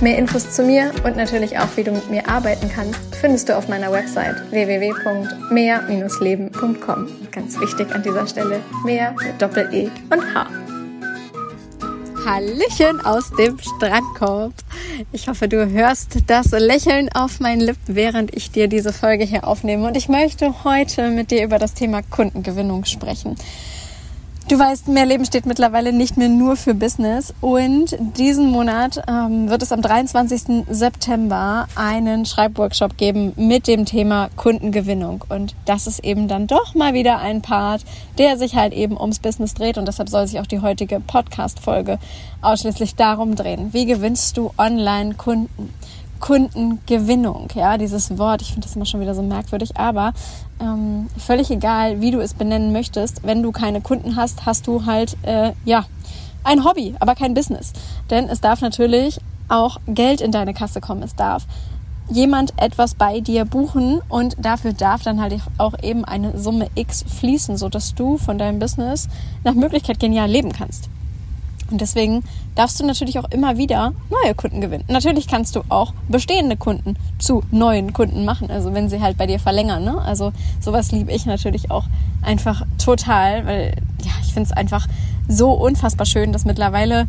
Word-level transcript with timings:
Mehr 0.00 0.18
Infos 0.18 0.50
zu 0.50 0.64
mir 0.64 0.90
und 1.04 1.16
natürlich 1.16 1.56
auch, 1.58 1.68
wie 1.76 1.84
du 1.84 1.92
mit 1.92 2.10
mir 2.10 2.28
arbeiten 2.28 2.68
kannst, 2.74 2.98
findest 3.20 3.48
du 3.48 3.56
auf 3.56 3.68
meiner 3.68 3.92
Website 3.92 4.34
www.mehr-leben.com. 4.50 7.08
Ganz 7.30 7.60
wichtig 7.60 7.94
an 7.94 8.02
dieser 8.02 8.26
Stelle, 8.26 8.60
mehr 8.84 9.12
mit 9.12 9.40
Doppel-E 9.40 9.88
und 10.10 10.34
H. 10.34 10.48
Hallöchen 12.26 13.00
aus 13.04 13.30
dem 13.32 13.58
Strandkorb. 13.58 14.54
Ich 15.12 15.28
hoffe, 15.28 15.48
du 15.48 15.70
hörst 15.70 16.16
das 16.26 16.50
Lächeln 16.52 17.10
auf 17.12 17.40
meinen 17.40 17.60
Lippen, 17.60 17.94
während 17.94 18.34
ich 18.34 18.50
dir 18.50 18.68
diese 18.68 18.92
Folge 18.92 19.24
hier 19.24 19.46
aufnehme. 19.46 19.86
Und 19.86 19.96
ich 19.96 20.08
möchte 20.08 20.64
heute 20.64 21.10
mit 21.10 21.30
dir 21.30 21.44
über 21.44 21.58
das 21.58 21.74
Thema 21.74 22.02
Kundengewinnung 22.02 22.84
sprechen. 22.84 23.36
Du 24.46 24.58
weißt, 24.58 24.88
mehr 24.88 25.06
Leben 25.06 25.24
steht 25.24 25.46
mittlerweile 25.46 25.90
nicht 25.90 26.18
mehr 26.18 26.28
nur 26.28 26.56
für 26.56 26.74
Business 26.74 27.32
und 27.40 27.96
diesen 27.98 28.50
Monat 28.50 29.02
ähm, 29.08 29.48
wird 29.48 29.62
es 29.62 29.72
am 29.72 29.80
23. 29.80 30.66
September 30.68 31.66
einen 31.76 32.26
Schreibworkshop 32.26 32.98
geben 32.98 33.32
mit 33.36 33.66
dem 33.66 33.86
Thema 33.86 34.28
Kundengewinnung 34.36 35.24
und 35.30 35.54
das 35.64 35.86
ist 35.86 36.04
eben 36.04 36.28
dann 36.28 36.46
doch 36.46 36.74
mal 36.74 36.92
wieder 36.92 37.20
ein 37.20 37.40
Part, 37.40 37.86
der 38.18 38.36
sich 38.36 38.54
halt 38.54 38.74
eben 38.74 39.00
ums 39.00 39.18
Business 39.18 39.54
dreht 39.54 39.78
und 39.78 39.88
deshalb 39.88 40.10
soll 40.10 40.26
sich 40.26 40.38
auch 40.38 40.46
die 40.46 40.60
heutige 40.60 41.00
Podcast-Folge 41.00 41.98
ausschließlich 42.42 42.96
darum 42.96 43.36
drehen. 43.36 43.72
Wie 43.72 43.86
gewinnst 43.86 44.36
du 44.36 44.50
Online-Kunden? 44.58 45.72
Kundengewinnung, 46.20 47.48
ja, 47.54 47.76
dieses 47.76 48.18
Wort, 48.18 48.42
ich 48.42 48.48
finde 48.48 48.66
das 48.66 48.76
immer 48.76 48.86
schon 48.86 49.00
wieder 49.00 49.14
so 49.14 49.22
merkwürdig, 49.22 49.76
aber 49.76 50.12
ähm, 50.60 51.08
völlig 51.18 51.50
egal, 51.50 52.00
wie 52.00 52.10
du 52.10 52.20
es 52.20 52.34
benennen 52.34 52.72
möchtest, 52.72 53.24
wenn 53.24 53.42
du 53.42 53.52
keine 53.52 53.80
Kunden 53.80 54.16
hast, 54.16 54.46
hast 54.46 54.66
du 54.66 54.86
halt, 54.86 55.16
äh, 55.22 55.52
ja, 55.64 55.84
ein 56.44 56.64
Hobby, 56.64 56.94
aber 57.00 57.14
kein 57.14 57.34
Business. 57.34 57.72
Denn 58.10 58.28
es 58.28 58.40
darf 58.40 58.60
natürlich 58.60 59.20
auch 59.48 59.78
Geld 59.86 60.20
in 60.20 60.32
deine 60.32 60.54
Kasse 60.54 60.80
kommen, 60.80 61.02
es 61.02 61.14
darf 61.14 61.46
jemand 62.10 62.52
etwas 62.60 62.94
bei 62.94 63.20
dir 63.20 63.44
buchen 63.44 64.00
und 64.08 64.36
dafür 64.38 64.72
darf 64.72 65.02
dann 65.02 65.20
halt 65.20 65.34
auch 65.58 65.74
eben 65.82 66.04
eine 66.04 66.38
Summe 66.38 66.68
X 66.74 67.04
fließen, 67.18 67.56
sodass 67.56 67.94
du 67.94 68.18
von 68.18 68.38
deinem 68.38 68.58
Business 68.58 69.08
nach 69.42 69.54
Möglichkeit 69.54 70.00
genial 70.00 70.28
leben 70.28 70.52
kannst. 70.52 70.90
Und 71.70 71.80
deswegen 71.80 72.22
darfst 72.54 72.78
du 72.78 72.86
natürlich 72.86 73.18
auch 73.18 73.30
immer 73.30 73.56
wieder 73.56 73.92
neue 74.10 74.34
Kunden 74.34 74.60
gewinnen. 74.60 74.84
Natürlich 74.88 75.26
kannst 75.26 75.56
du 75.56 75.62
auch 75.68 75.92
bestehende 76.08 76.56
Kunden 76.56 76.96
zu 77.18 77.42
neuen 77.50 77.92
Kunden 77.92 78.24
machen, 78.24 78.50
also 78.50 78.74
wenn 78.74 78.88
sie 78.88 79.00
halt 79.00 79.16
bei 79.16 79.26
dir 79.26 79.38
verlängern. 79.38 79.84
Ne? 79.84 79.98
Also 79.98 80.32
sowas 80.60 80.92
liebe 80.92 81.12
ich 81.12 81.26
natürlich 81.26 81.70
auch 81.70 81.84
einfach 82.22 82.62
total, 82.82 83.46
weil 83.46 83.74
ja, 84.04 84.12
ich 84.22 84.32
finde 84.32 84.50
es 84.50 84.56
einfach 84.56 84.86
so 85.28 85.52
unfassbar 85.52 86.06
schön, 86.06 86.32
dass 86.32 86.44
mittlerweile 86.44 87.06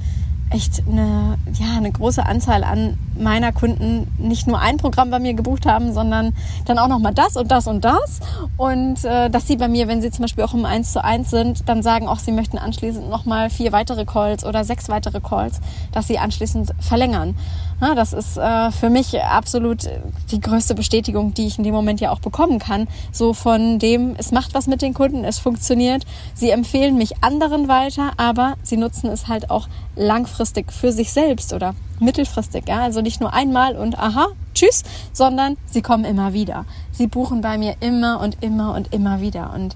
echt 0.55 0.83
eine, 0.89 1.37
ja, 1.53 1.77
eine 1.77 1.91
große 1.91 2.25
Anzahl 2.25 2.63
an 2.63 2.97
meiner 3.19 3.51
Kunden 3.51 4.07
nicht 4.17 4.47
nur 4.47 4.59
ein 4.59 4.77
Programm 4.77 5.09
bei 5.09 5.19
mir 5.19 5.33
gebucht 5.33 5.65
haben, 5.65 5.93
sondern 5.93 6.33
dann 6.65 6.79
auch 6.79 6.87
nochmal 6.87 7.13
das 7.13 7.35
und 7.35 7.51
das 7.51 7.67
und 7.67 7.83
das. 7.83 8.21
Und 8.55 9.03
äh, 9.03 9.29
dass 9.29 9.47
sie 9.47 9.57
bei 9.57 9.67
mir, 9.67 9.87
wenn 9.87 10.01
sie 10.01 10.11
zum 10.11 10.23
Beispiel 10.23 10.45
auch 10.45 10.53
im 10.53 10.65
1 10.65 10.93
zu 10.93 11.03
1 11.03 11.29
sind, 11.29 11.67
dann 11.67 11.83
sagen 11.83 12.07
auch, 12.07 12.19
sie 12.19 12.31
möchten 12.31 12.57
anschließend 12.57 13.09
nochmal 13.09 13.49
vier 13.49 13.73
weitere 13.73 14.05
Calls 14.05 14.45
oder 14.45 14.63
sechs 14.63 14.87
weitere 14.87 15.19
Calls, 15.19 15.59
dass 15.91 16.07
sie 16.07 16.19
anschließend 16.19 16.73
verlängern. 16.79 17.35
Das 17.79 18.13
ist 18.13 18.37
äh, 18.37 18.71
für 18.71 18.89
mich 18.89 19.21
absolut 19.21 19.89
die 20.31 20.39
größte 20.39 20.75
Bestätigung, 20.75 21.33
die 21.33 21.47
ich 21.47 21.57
in 21.57 21.63
dem 21.63 21.73
Moment 21.73 21.99
ja 21.99 22.11
auch 22.11 22.19
bekommen 22.19 22.59
kann. 22.59 22.87
So 23.11 23.33
von 23.33 23.79
dem, 23.79 24.15
es 24.17 24.31
macht 24.31 24.53
was 24.53 24.67
mit 24.67 24.81
den 24.81 24.93
Kunden, 24.93 25.23
es 25.23 25.39
funktioniert. 25.39 26.05
Sie 26.33 26.49
empfehlen 26.49 26.97
mich 26.97 27.23
anderen 27.23 27.67
weiter, 27.67 28.13
aber 28.17 28.55
sie 28.63 28.77
nutzen 28.77 29.09
es 29.09 29.27
halt 29.27 29.49
auch 29.49 29.67
langfristig 29.95 30.71
für 30.71 30.91
sich 30.91 31.11
selbst 31.11 31.53
oder 31.53 31.75
mittelfristig. 31.99 32.67
Ja? 32.67 32.81
Also 32.81 33.01
nicht 33.01 33.19
nur 33.19 33.33
einmal 33.33 33.75
und 33.75 33.99
aha, 33.99 34.27
tschüss, 34.53 34.83
sondern 35.13 35.57
sie 35.65 35.81
kommen 35.81 36.05
immer 36.05 36.33
wieder. 36.33 36.65
Sie 36.91 37.07
buchen 37.07 37.41
bei 37.41 37.57
mir 37.57 37.75
immer 37.81 38.21
und 38.21 38.41
immer 38.41 38.73
und 38.73 38.93
immer 38.93 39.21
wieder. 39.21 39.53
Und 39.53 39.75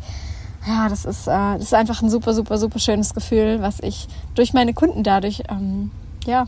ja, 0.68 0.90
das 0.90 1.06
ist, 1.06 1.28
äh, 1.28 1.32
das 1.32 1.64
ist 1.64 1.74
einfach 1.74 2.02
ein 2.02 2.10
super, 2.10 2.34
super, 2.34 2.58
super 2.58 2.80
schönes 2.80 3.14
Gefühl, 3.14 3.62
was 3.62 3.80
ich 3.82 4.08
durch 4.36 4.54
meine 4.54 4.74
Kunden 4.74 5.04
dadurch 5.04 5.44
ähm, 5.50 5.92
ja, 6.26 6.48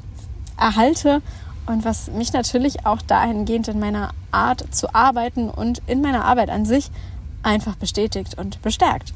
erhalte 0.61 1.21
und 1.65 1.85
was 1.85 2.09
mich 2.11 2.33
natürlich 2.33 2.85
auch 2.85 3.01
dahingehend 3.01 3.67
in 3.67 3.79
meiner 3.79 4.11
Art 4.31 4.63
zu 4.73 4.93
arbeiten 4.93 5.49
und 5.49 5.81
in 5.87 6.01
meiner 6.01 6.25
Arbeit 6.25 6.49
an 6.49 6.65
sich 6.65 6.89
einfach 7.43 7.75
bestätigt 7.75 8.37
und 8.37 8.61
bestärkt. 8.61 9.13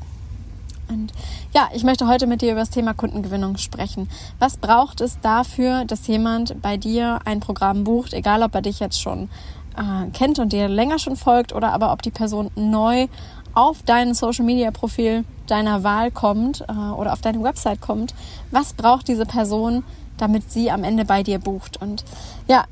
Und 0.88 1.12
ja, 1.54 1.70
ich 1.74 1.84
möchte 1.84 2.08
heute 2.08 2.28
mit 2.28 2.42
dir 2.42 2.52
über 2.52 2.60
das 2.60 2.70
Thema 2.70 2.94
Kundengewinnung 2.94 3.58
sprechen. 3.58 4.08
Was 4.38 4.58
braucht 4.58 5.02
es 5.02 5.20
dafür, 5.22 5.86
dass 5.86 6.08
jemand 6.08 6.62
bei 6.62 6.78
dir 6.78 7.20
ein 7.26 7.40
Programm 7.40 7.84
bucht, 7.84 8.14
egal 8.14 8.44
ob 8.44 8.54
er 8.54 8.62
dich 8.62 8.80
jetzt 8.80 9.02
schon 9.02 9.30
äh, 9.78 10.10
kennt 10.12 10.38
und 10.38 10.54
dir 10.54 10.68
länger 10.68 11.00
schon 11.00 11.16
folgt 11.16 11.54
oder 11.54 11.74
aber 11.74 11.92
ob 11.92 12.02
die 12.02 12.12
Person 12.12 12.52
neu 12.56 13.08
auf 13.56 13.82
dein 13.84 14.14
Social 14.14 14.46
Media 14.46 14.70
Profil 14.70 15.24
deiner 15.48 15.84
Wahl 15.84 16.12
kommt 16.12 16.62
äh, 16.62 16.74
oder 16.74 17.14
auf 17.14 17.22
deine 17.22 17.42
Website 17.42 17.82
kommt? 17.82 18.14
Was 18.52 18.74
braucht 18.74 19.08
diese 19.08 19.26
Person, 19.26 19.84
damit 20.18 20.52
sie 20.52 20.72
am 20.72 20.84
Ende 20.84 21.06
bei 21.06 21.24
dir 21.24 21.40
bucht. 21.40 21.82
Und 21.82 22.04
ja, 22.48 22.66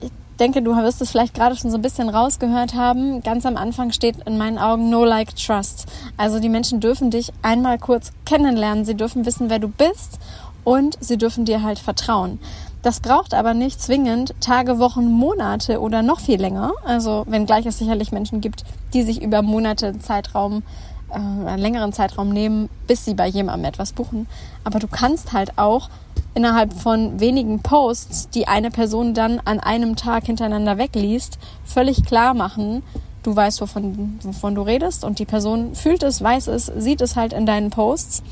ich 0.00 0.10
denke, 0.38 0.62
du 0.62 0.76
wirst 0.76 1.00
es 1.00 1.10
vielleicht 1.10 1.34
gerade 1.34 1.56
schon 1.56 1.70
so 1.70 1.78
ein 1.78 1.82
bisschen 1.82 2.08
rausgehört 2.08 2.74
haben. 2.74 3.22
Ganz 3.22 3.46
am 3.46 3.56
Anfang 3.56 3.92
steht 3.92 4.16
in 4.26 4.38
meinen 4.38 4.58
Augen 4.58 4.90
No 4.90 5.04
Like 5.04 5.36
Trust. 5.36 5.86
Also 6.16 6.40
die 6.40 6.48
Menschen 6.48 6.80
dürfen 6.80 7.10
dich 7.10 7.32
einmal 7.42 7.78
kurz 7.78 8.12
kennenlernen. 8.24 8.84
Sie 8.84 8.94
dürfen 8.94 9.26
wissen, 9.26 9.50
wer 9.50 9.58
du 9.58 9.68
bist 9.68 10.18
und 10.64 10.96
sie 11.00 11.18
dürfen 11.18 11.44
dir 11.44 11.62
halt 11.62 11.78
vertrauen. 11.78 12.38
Das 12.82 13.00
braucht 13.00 13.34
aber 13.34 13.52
nicht 13.52 13.80
zwingend 13.80 14.34
Tage, 14.40 14.78
Wochen, 14.78 15.10
Monate 15.12 15.80
oder 15.80 16.02
noch 16.02 16.20
viel 16.20 16.40
länger. 16.40 16.72
Also 16.84 17.24
wenngleich 17.28 17.66
es 17.66 17.78
sicherlich 17.78 18.10
Menschen 18.10 18.40
gibt, 18.40 18.64
die 18.94 19.02
sich 19.02 19.20
über 19.20 19.42
Monate 19.42 19.98
Zeitraum 19.98 20.62
äh, 21.10 21.14
einen 21.14 21.58
längeren 21.58 21.92
Zeitraum 21.92 22.30
nehmen, 22.30 22.70
bis 22.86 23.04
sie 23.04 23.14
bei 23.14 23.26
jemandem 23.26 23.66
etwas 23.66 23.92
buchen. 23.92 24.26
Aber 24.64 24.78
du 24.78 24.88
kannst 24.88 25.34
halt 25.34 25.58
auch 25.58 25.90
innerhalb 26.34 26.72
von 26.72 27.20
wenigen 27.20 27.60
Posts, 27.60 28.30
die 28.30 28.48
eine 28.48 28.70
Person 28.70 29.14
dann 29.14 29.40
an 29.44 29.60
einem 29.60 29.96
Tag 29.96 30.26
hintereinander 30.26 30.78
wegliest, 30.78 31.38
völlig 31.64 32.04
klar 32.04 32.34
machen, 32.34 32.82
du 33.22 33.34
weißt, 33.34 33.60
wovon, 33.60 34.18
wovon 34.22 34.54
du 34.54 34.62
redest 34.62 35.04
und 35.04 35.18
die 35.18 35.24
Person 35.24 35.74
fühlt 35.74 36.02
es, 36.02 36.22
weiß 36.22 36.46
es, 36.48 36.66
sieht 36.66 37.00
es 37.00 37.16
halt 37.16 37.32
in 37.32 37.46
deinen 37.46 37.70
Posts, 37.70 38.22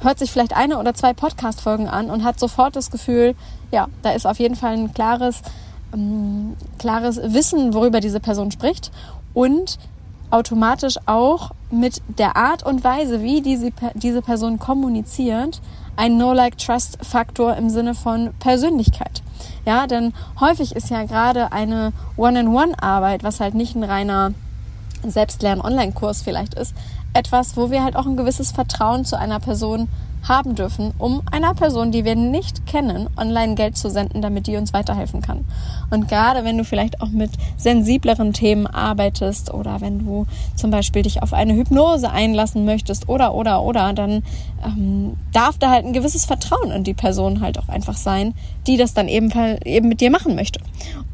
hört 0.00 0.18
sich 0.18 0.30
vielleicht 0.30 0.56
eine 0.56 0.78
oder 0.78 0.94
zwei 0.94 1.12
Podcast-Folgen 1.12 1.88
an 1.88 2.10
und 2.10 2.24
hat 2.24 2.38
sofort 2.38 2.76
das 2.76 2.90
Gefühl, 2.90 3.34
ja, 3.72 3.88
da 4.02 4.10
ist 4.10 4.26
auf 4.26 4.38
jeden 4.38 4.56
Fall 4.56 4.74
ein 4.74 4.94
klares, 4.94 5.42
ähm, 5.92 6.56
klares 6.78 7.20
Wissen, 7.22 7.74
worüber 7.74 8.00
diese 8.00 8.20
Person 8.20 8.50
spricht 8.50 8.92
und 9.34 9.78
automatisch 10.30 10.96
auch 11.06 11.50
mit 11.70 12.00
der 12.18 12.36
Art 12.36 12.64
und 12.64 12.84
Weise, 12.84 13.22
wie 13.22 13.40
diese, 13.40 13.70
diese 13.94 14.22
Person 14.22 14.58
kommuniziert, 14.58 15.60
ein 15.98 16.16
No-Like-Trust-Faktor 16.16 17.56
im 17.56 17.70
Sinne 17.70 17.94
von 17.94 18.30
Persönlichkeit. 18.38 19.22
Ja, 19.66 19.88
denn 19.88 20.14
häufig 20.40 20.74
ist 20.76 20.90
ja 20.90 21.02
gerade 21.04 21.52
eine 21.52 21.92
One-on-One-Arbeit, 22.16 23.24
was 23.24 23.40
halt 23.40 23.54
nicht 23.54 23.74
ein 23.74 23.82
reiner 23.82 24.32
Selbstlern-Online-Kurs 25.04 26.22
vielleicht 26.22 26.54
ist, 26.54 26.74
etwas, 27.14 27.56
wo 27.56 27.70
wir 27.70 27.82
halt 27.82 27.96
auch 27.96 28.06
ein 28.06 28.16
gewisses 28.16 28.52
Vertrauen 28.52 29.04
zu 29.04 29.18
einer 29.18 29.40
Person 29.40 29.88
haben 30.26 30.54
dürfen, 30.54 30.92
um 30.98 31.22
einer 31.30 31.54
Person, 31.54 31.92
die 31.92 32.04
wir 32.04 32.16
nicht 32.16 32.66
kennen, 32.66 33.08
online 33.16 33.54
Geld 33.54 33.76
zu 33.76 33.88
senden, 33.88 34.20
damit 34.20 34.46
die 34.46 34.56
uns 34.56 34.72
weiterhelfen 34.72 35.22
kann. 35.22 35.44
Und 35.90 36.08
gerade 36.08 36.44
wenn 36.44 36.58
du 36.58 36.64
vielleicht 36.64 37.00
auch 37.00 37.08
mit 37.08 37.30
sensibleren 37.56 38.32
Themen 38.32 38.66
arbeitest 38.66 39.52
oder 39.54 39.80
wenn 39.80 40.00
du 40.00 40.26
zum 40.54 40.70
Beispiel 40.70 41.02
dich 41.02 41.22
auf 41.22 41.32
eine 41.32 41.54
Hypnose 41.54 42.10
einlassen 42.10 42.64
möchtest 42.64 43.08
oder 43.08 43.34
oder 43.34 43.62
oder, 43.62 43.92
dann 43.92 44.22
ähm, 44.64 45.16
darf 45.32 45.58
da 45.58 45.70
halt 45.70 45.86
ein 45.86 45.92
gewisses 45.92 46.24
Vertrauen 46.24 46.70
in 46.70 46.84
die 46.84 46.94
Person 46.94 47.40
halt 47.40 47.58
auch 47.58 47.68
einfach 47.68 47.96
sein, 47.96 48.34
die 48.66 48.76
das 48.76 48.94
dann 48.94 49.08
eben, 49.08 49.30
eben 49.64 49.88
mit 49.88 50.00
dir 50.00 50.10
machen 50.10 50.34
möchte. 50.34 50.60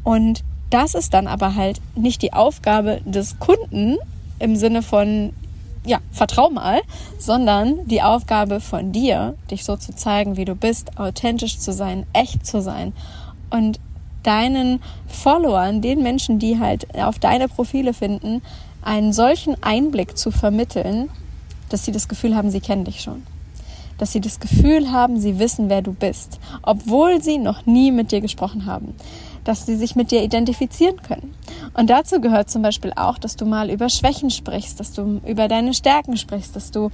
Und 0.03 0.43
das 0.75 0.93
ist 0.93 1.13
dann 1.13 1.27
aber 1.27 1.55
halt 1.55 1.79
nicht 1.95 2.21
die 2.21 2.33
Aufgabe 2.33 2.99
des 3.05 3.39
Kunden 3.39 3.95
im 4.39 4.57
Sinne 4.57 4.81
von, 4.81 5.31
ja, 5.85 5.99
vertrau 6.11 6.49
mal, 6.49 6.81
sondern 7.17 7.87
die 7.87 8.01
Aufgabe 8.01 8.59
von 8.59 8.91
dir, 8.91 9.35
dich 9.49 9.63
so 9.63 9.77
zu 9.77 9.95
zeigen, 9.95 10.35
wie 10.35 10.43
du 10.43 10.53
bist, 10.53 10.99
authentisch 10.99 11.59
zu 11.59 11.71
sein, 11.71 12.05
echt 12.11 12.45
zu 12.45 12.61
sein 12.61 12.91
und 13.51 13.79
deinen 14.23 14.81
Followern, 15.07 15.79
den 15.81 16.03
Menschen, 16.03 16.39
die 16.39 16.59
halt 16.59 16.93
auf 16.93 17.19
deine 17.19 17.47
Profile 17.47 17.93
finden, 17.93 18.41
einen 18.81 19.13
solchen 19.13 19.55
Einblick 19.63 20.17
zu 20.17 20.29
vermitteln, 20.29 21.09
dass 21.69 21.85
sie 21.85 21.93
das 21.93 22.09
Gefühl 22.09 22.35
haben, 22.35 22.51
sie 22.51 22.59
kennen 22.59 22.83
dich 22.83 22.99
schon. 22.99 23.23
Dass 23.97 24.11
sie 24.11 24.19
das 24.19 24.41
Gefühl 24.41 24.91
haben, 24.91 25.21
sie 25.21 25.39
wissen, 25.39 25.69
wer 25.69 25.81
du 25.81 25.93
bist, 25.93 26.37
obwohl 26.63 27.23
sie 27.23 27.37
noch 27.37 27.65
nie 27.65 27.93
mit 27.93 28.11
dir 28.11 28.19
gesprochen 28.19 28.65
haben. 28.65 28.93
Dass 29.45 29.65
sie 29.65 29.77
sich 29.77 29.95
mit 29.95 30.11
dir 30.11 30.21
identifizieren 30.21 31.01
können. 31.01 31.33
Und 31.73 31.89
dazu 31.89 32.19
gehört 32.19 32.49
zum 32.49 32.61
Beispiel 32.61 32.91
auch, 32.95 33.17
dass 33.17 33.37
du 33.37 33.45
mal 33.45 33.69
über 33.69 33.87
Schwächen 33.87 34.29
sprichst, 34.29 34.79
dass 34.79 34.91
du 34.91 35.21
über 35.25 35.47
deine 35.47 35.73
Stärken 35.73 36.17
sprichst, 36.17 36.55
dass 36.55 36.71
du 36.71 36.91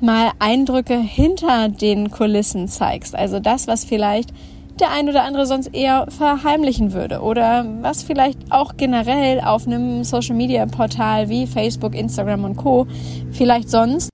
mal 0.00 0.30
Eindrücke 0.38 0.96
hinter 0.96 1.68
den 1.68 2.10
Kulissen 2.10 2.68
zeigst. 2.68 3.14
Also 3.14 3.40
das, 3.40 3.66
was 3.66 3.84
vielleicht 3.84 4.32
der 4.80 4.90
ein 4.90 5.08
oder 5.08 5.24
andere 5.24 5.46
sonst 5.46 5.74
eher 5.74 6.06
verheimlichen 6.08 6.92
würde 6.92 7.20
oder 7.20 7.66
was 7.80 8.02
vielleicht 8.02 8.38
auch 8.50 8.76
generell 8.76 9.40
auf 9.40 9.66
einem 9.66 10.04
Social 10.04 10.36
Media 10.36 10.66
Portal 10.66 11.28
wie 11.28 11.46
Facebook, 11.46 11.94
Instagram 11.94 12.44
und 12.44 12.56
Co. 12.56 12.86
vielleicht 13.32 13.70
sonst 13.70 14.10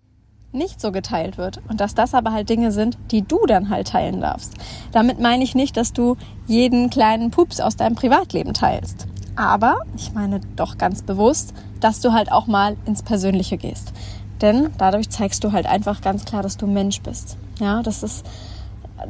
nicht 0.55 0.81
so 0.81 0.93
geteilt 0.93 1.39
wird 1.39 1.61
und 1.69 1.81
dass 1.81 1.95
das 1.95 2.15
aber 2.15 2.33
halt 2.33 2.49
Dinge 2.49 2.73
sind, 2.73 2.99
die 3.11 3.23
du 3.23 3.47
dann 3.47 3.71
halt 3.71 3.89
teilen 3.89 4.21
darfst. 4.21 4.55
Damit 4.93 5.21
meine 5.21 5.45
ich 5.45 5.55
nicht, 5.55 5.77
dass 5.77 5.93
du 5.93 6.17
jeden 6.47 6.91
kleinen 6.91 7.31
Pups 7.31 7.61
aus 7.61 7.77
deinem 7.77 7.95
Privatleben 7.95 8.55
teilst. 8.55 9.07
Aber 9.37 9.79
ich 9.97 10.13
meine 10.13 10.41
doch 10.57 10.79
ganz 10.79 11.03
bewusst, 11.03 11.55
dass 11.81 12.01
du 12.01 12.13
halt 12.13 12.31
auch 12.31 12.47
mal 12.47 12.77
ins 12.87 13.03
Persönliche 13.03 13.57
gehst. 13.57 13.93
Denn 14.41 14.71
dadurch 14.79 15.11
zeigst 15.11 15.43
du 15.45 15.53
halt 15.53 15.67
einfach 15.67 16.01
ganz 16.01 16.25
klar, 16.25 16.43
dass 16.43 16.57
du 16.57 16.67
Mensch 16.67 17.01
bist. 17.01 17.37
Ja, 17.61 17.83
das 17.83 18.03
ist 18.03 18.25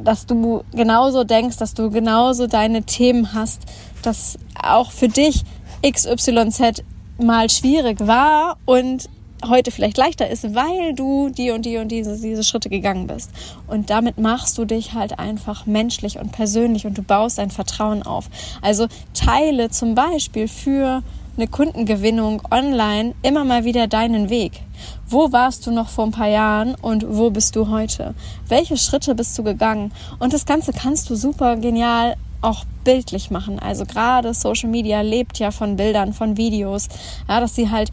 dass 0.03 0.25
du 0.25 0.63
genauso 0.73 1.23
denkst, 1.23 1.57
dass 1.57 1.73
du 1.73 1.89
genauso 1.89 2.47
deine 2.47 2.83
Themen 2.83 3.33
hast, 3.33 3.61
dass 4.01 4.37
auch 4.61 4.91
für 4.91 5.07
dich 5.07 5.43
XYZ 5.85 6.83
mal 7.17 7.49
schwierig 7.49 8.05
war 8.05 8.57
und 8.65 9.09
heute 9.47 9.71
vielleicht 9.71 9.97
leichter 9.97 10.29
ist, 10.29 10.55
weil 10.55 10.93
du 10.93 11.29
die 11.29 11.51
und 11.51 11.65
die 11.65 11.77
und 11.77 11.89
diese, 11.89 12.19
diese 12.19 12.43
Schritte 12.43 12.69
gegangen 12.69 13.07
bist. 13.07 13.31
Und 13.67 13.89
damit 13.89 14.17
machst 14.17 14.57
du 14.57 14.65
dich 14.65 14.93
halt 14.93 15.19
einfach 15.19 15.65
menschlich 15.65 16.19
und 16.19 16.31
persönlich 16.31 16.85
und 16.85 16.97
du 16.97 17.03
baust 17.03 17.37
dein 17.37 17.51
Vertrauen 17.51 18.03
auf. 18.03 18.29
Also 18.61 18.87
teile 19.13 19.69
zum 19.69 19.95
Beispiel 19.95 20.47
für 20.47 21.03
eine 21.37 21.47
Kundengewinnung 21.47 22.41
online 22.49 23.13
immer 23.21 23.43
mal 23.43 23.65
wieder 23.65 23.87
deinen 23.87 24.29
Weg. 24.29 24.61
Wo 25.07 25.31
warst 25.31 25.67
du 25.67 25.71
noch 25.71 25.89
vor 25.89 26.05
ein 26.05 26.11
paar 26.11 26.29
Jahren 26.29 26.75
und 26.75 27.05
wo 27.07 27.29
bist 27.29 27.55
du 27.55 27.69
heute? 27.69 28.15
Welche 28.47 28.77
Schritte 28.77 29.15
bist 29.15 29.37
du 29.37 29.43
gegangen? 29.43 29.91
Und 30.19 30.33
das 30.33 30.45
Ganze 30.45 30.71
kannst 30.71 31.09
du 31.09 31.15
super 31.15 31.57
genial 31.57 32.15
auch 32.41 32.63
bildlich 32.83 33.31
machen. 33.31 33.59
Also 33.59 33.85
gerade 33.85 34.33
Social 34.33 34.69
Media 34.69 35.01
lebt 35.01 35.39
ja 35.39 35.51
von 35.51 35.75
Bildern, 35.75 36.13
von 36.13 36.37
Videos, 36.37 36.87
ja, 37.27 37.39
dass 37.39 37.55
sie 37.55 37.69
halt, 37.69 37.91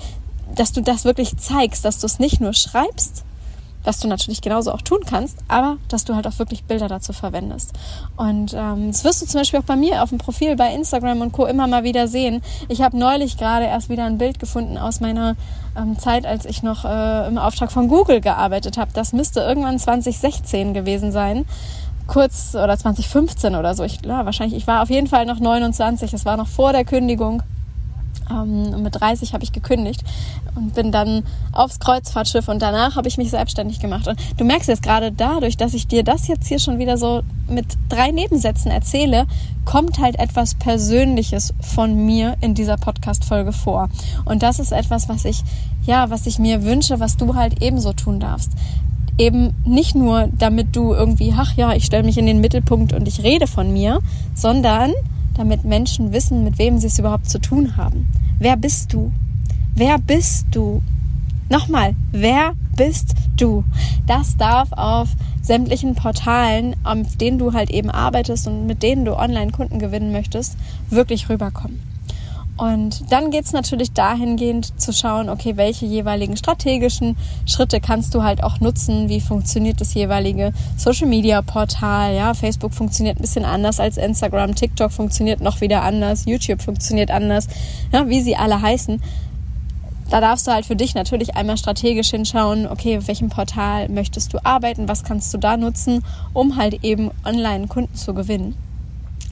dass 0.54 0.72
du 0.72 0.80
das 0.80 1.04
wirklich 1.04 1.36
zeigst, 1.36 1.84
dass 1.84 1.98
du 1.98 2.06
es 2.06 2.18
nicht 2.18 2.40
nur 2.40 2.52
schreibst, 2.52 3.24
was 3.84 3.98
du 3.98 4.08
natürlich 4.08 4.40
genauso 4.40 4.72
auch 4.72 4.82
tun 4.82 5.00
kannst, 5.08 5.38
aber 5.48 5.76
dass 5.88 6.04
du 6.04 6.14
halt 6.14 6.26
auch 6.26 6.38
wirklich 6.38 6.64
Bilder 6.64 6.88
dazu 6.88 7.12
verwendest. 7.12 7.72
Und 8.16 8.54
ähm, 8.54 8.92
das 8.92 9.04
wirst 9.04 9.22
du 9.22 9.26
zum 9.26 9.40
Beispiel 9.40 9.60
auch 9.60 9.64
bei 9.64 9.76
mir 9.76 10.02
auf 10.02 10.10
dem 10.10 10.18
Profil 10.18 10.56
bei 10.56 10.72
Instagram 10.72 11.20
und 11.20 11.32
Co. 11.32 11.46
immer 11.46 11.66
mal 11.66 11.82
wieder 11.82 12.06
sehen. 12.06 12.42
Ich 12.68 12.80
habe 12.82 12.96
neulich 12.96 13.36
gerade 13.36 13.64
erst 13.64 13.88
wieder 13.88 14.04
ein 14.04 14.18
Bild 14.18 14.38
gefunden 14.38 14.78
aus 14.78 15.00
meiner 15.00 15.36
ähm, 15.76 15.98
Zeit, 15.98 16.26
als 16.26 16.44
ich 16.44 16.62
noch 16.62 16.84
äh, 16.84 17.26
im 17.26 17.38
Auftrag 17.38 17.72
von 17.72 17.88
Google 17.88 18.20
gearbeitet 18.20 18.78
habe. 18.78 18.92
Das 18.94 19.12
müsste 19.12 19.40
irgendwann 19.40 19.78
2016 19.78 20.74
gewesen 20.74 21.12
sein 21.12 21.44
kurz 22.06 22.54
oder 22.54 22.76
2015 22.76 23.54
oder 23.54 23.74
so. 23.74 23.84
Ich, 23.84 24.04
ja, 24.04 24.24
wahrscheinlich, 24.24 24.58
ich 24.58 24.66
war 24.66 24.82
auf 24.82 24.90
jeden 24.90 25.06
Fall 25.06 25.24
noch 25.24 25.40
29. 25.40 26.12
Es 26.12 26.24
war 26.24 26.36
noch 26.36 26.48
vor 26.48 26.72
der 26.72 26.84
Kündigung. 26.84 27.42
Ähm, 28.30 28.82
mit 28.82 29.00
30 29.00 29.34
habe 29.34 29.44
ich 29.44 29.52
gekündigt 29.52 30.02
und 30.54 30.74
bin 30.74 30.92
dann 30.92 31.24
aufs 31.52 31.80
Kreuzfahrtschiff 31.80 32.48
und 32.48 32.60
danach 32.60 32.96
habe 32.96 33.08
ich 33.08 33.18
mich 33.18 33.30
selbstständig 33.30 33.80
gemacht. 33.80 34.08
Und 34.08 34.18
du 34.36 34.44
merkst 34.44 34.68
jetzt 34.68 34.82
gerade 34.82 35.12
dadurch, 35.12 35.56
dass 35.56 35.74
ich 35.74 35.86
dir 35.86 36.02
das 36.02 36.28
jetzt 36.28 36.46
hier 36.46 36.58
schon 36.58 36.78
wieder 36.78 36.96
so 36.96 37.22
mit 37.48 37.66
drei 37.88 38.10
Nebensätzen 38.10 38.70
erzähle, 38.70 39.26
kommt 39.64 39.98
halt 39.98 40.18
etwas 40.18 40.54
Persönliches 40.54 41.54
von 41.60 42.06
mir 42.06 42.36
in 42.40 42.54
dieser 42.54 42.76
Podcast-Folge 42.76 43.52
vor. 43.52 43.88
Und 44.24 44.42
das 44.42 44.58
ist 44.58 44.72
etwas, 44.72 45.08
was 45.08 45.24
ich, 45.24 45.42
ja, 45.84 46.10
was 46.10 46.26
ich 46.26 46.38
mir 46.38 46.64
wünsche, 46.64 47.00
was 47.00 47.16
du 47.16 47.34
halt 47.34 47.62
ebenso 47.62 47.92
tun 47.92 48.20
darfst 48.20 48.52
eben 49.18 49.54
nicht 49.64 49.94
nur, 49.94 50.28
damit 50.36 50.74
du 50.74 50.92
irgendwie, 50.94 51.34
ach 51.36 51.54
ja, 51.54 51.74
ich 51.74 51.84
stelle 51.84 52.02
mich 52.02 52.18
in 52.18 52.26
den 52.26 52.40
Mittelpunkt 52.40 52.92
und 52.92 53.06
ich 53.06 53.22
rede 53.22 53.46
von 53.46 53.72
mir, 53.72 54.00
sondern 54.34 54.92
damit 55.34 55.64
Menschen 55.64 56.12
wissen, 56.12 56.44
mit 56.44 56.58
wem 56.58 56.78
sie 56.78 56.86
es 56.86 56.98
überhaupt 56.98 57.28
zu 57.28 57.40
tun 57.40 57.76
haben. 57.76 58.06
Wer 58.38 58.56
bist 58.56 58.92
du? 58.92 59.12
Wer 59.74 59.98
bist 59.98 60.46
du? 60.52 60.82
Nochmal, 61.48 61.94
wer 62.12 62.54
bist 62.76 63.14
du? 63.36 63.64
Das 64.06 64.36
darf 64.36 64.72
auf 64.72 65.08
sämtlichen 65.42 65.94
Portalen, 65.94 66.76
auf 66.84 67.16
denen 67.16 67.38
du 67.38 67.52
halt 67.52 67.70
eben 67.70 67.90
arbeitest 67.90 68.46
und 68.46 68.66
mit 68.66 68.82
denen 68.82 69.04
du 69.04 69.16
Online-Kunden 69.16 69.78
gewinnen 69.78 70.12
möchtest, 70.12 70.56
wirklich 70.88 71.28
rüberkommen. 71.28 71.91
Und 72.56 73.10
dann 73.10 73.30
geht 73.30 73.46
es 73.46 73.52
natürlich 73.52 73.92
dahingehend 73.92 74.78
zu 74.80 74.92
schauen, 74.92 75.30
okay, 75.30 75.56
welche 75.56 75.86
jeweiligen 75.86 76.36
strategischen 76.36 77.16
Schritte 77.46 77.80
kannst 77.80 78.14
du 78.14 78.22
halt 78.22 78.44
auch 78.44 78.60
nutzen, 78.60 79.08
wie 79.08 79.20
funktioniert 79.20 79.80
das 79.80 79.94
jeweilige 79.94 80.52
Social 80.76 81.08
Media 81.08 81.40
Portal, 81.40 82.14
ja, 82.14 82.34
Facebook 82.34 82.74
funktioniert 82.74 83.18
ein 83.18 83.22
bisschen 83.22 83.46
anders 83.46 83.80
als 83.80 83.96
Instagram, 83.96 84.54
TikTok 84.54 84.92
funktioniert 84.92 85.40
noch 85.40 85.62
wieder 85.62 85.82
anders, 85.82 86.26
YouTube 86.26 86.60
funktioniert 86.60 87.10
anders, 87.10 87.48
ja, 87.90 88.06
wie 88.08 88.20
sie 88.20 88.36
alle 88.36 88.60
heißen. 88.60 89.00
Da 90.10 90.20
darfst 90.20 90.46
du 90.46 90.52
halt 90.52 90.66
für 90.66 90.76
dich 90.76 90.94
natürlich 90.94 91.36
einmal 91.36 91.56
strategisch 91.56 92.10
hinschauen, 92.10 92.68
okay, 92.68 92.98
auf 92.98 93.08
welchem 93.08 93.30
Portal 93.30 93.88
möchtest 93.88 94.34
du 94.34 94.44
arbeiten, 94.44 94.88
was 94.88 95.04
kannst 95.04 95.32
du 95.32 95.38
da 95.38 95.56
nutzen, 95.56 96.04
um 96.34 96.56
halt 96.56 96.84
eben 96.84 97.10
online 97.24 97.66
Kunden 97.66 97.94
zu 97.94 98.12
gewinnen. 98.12 98.54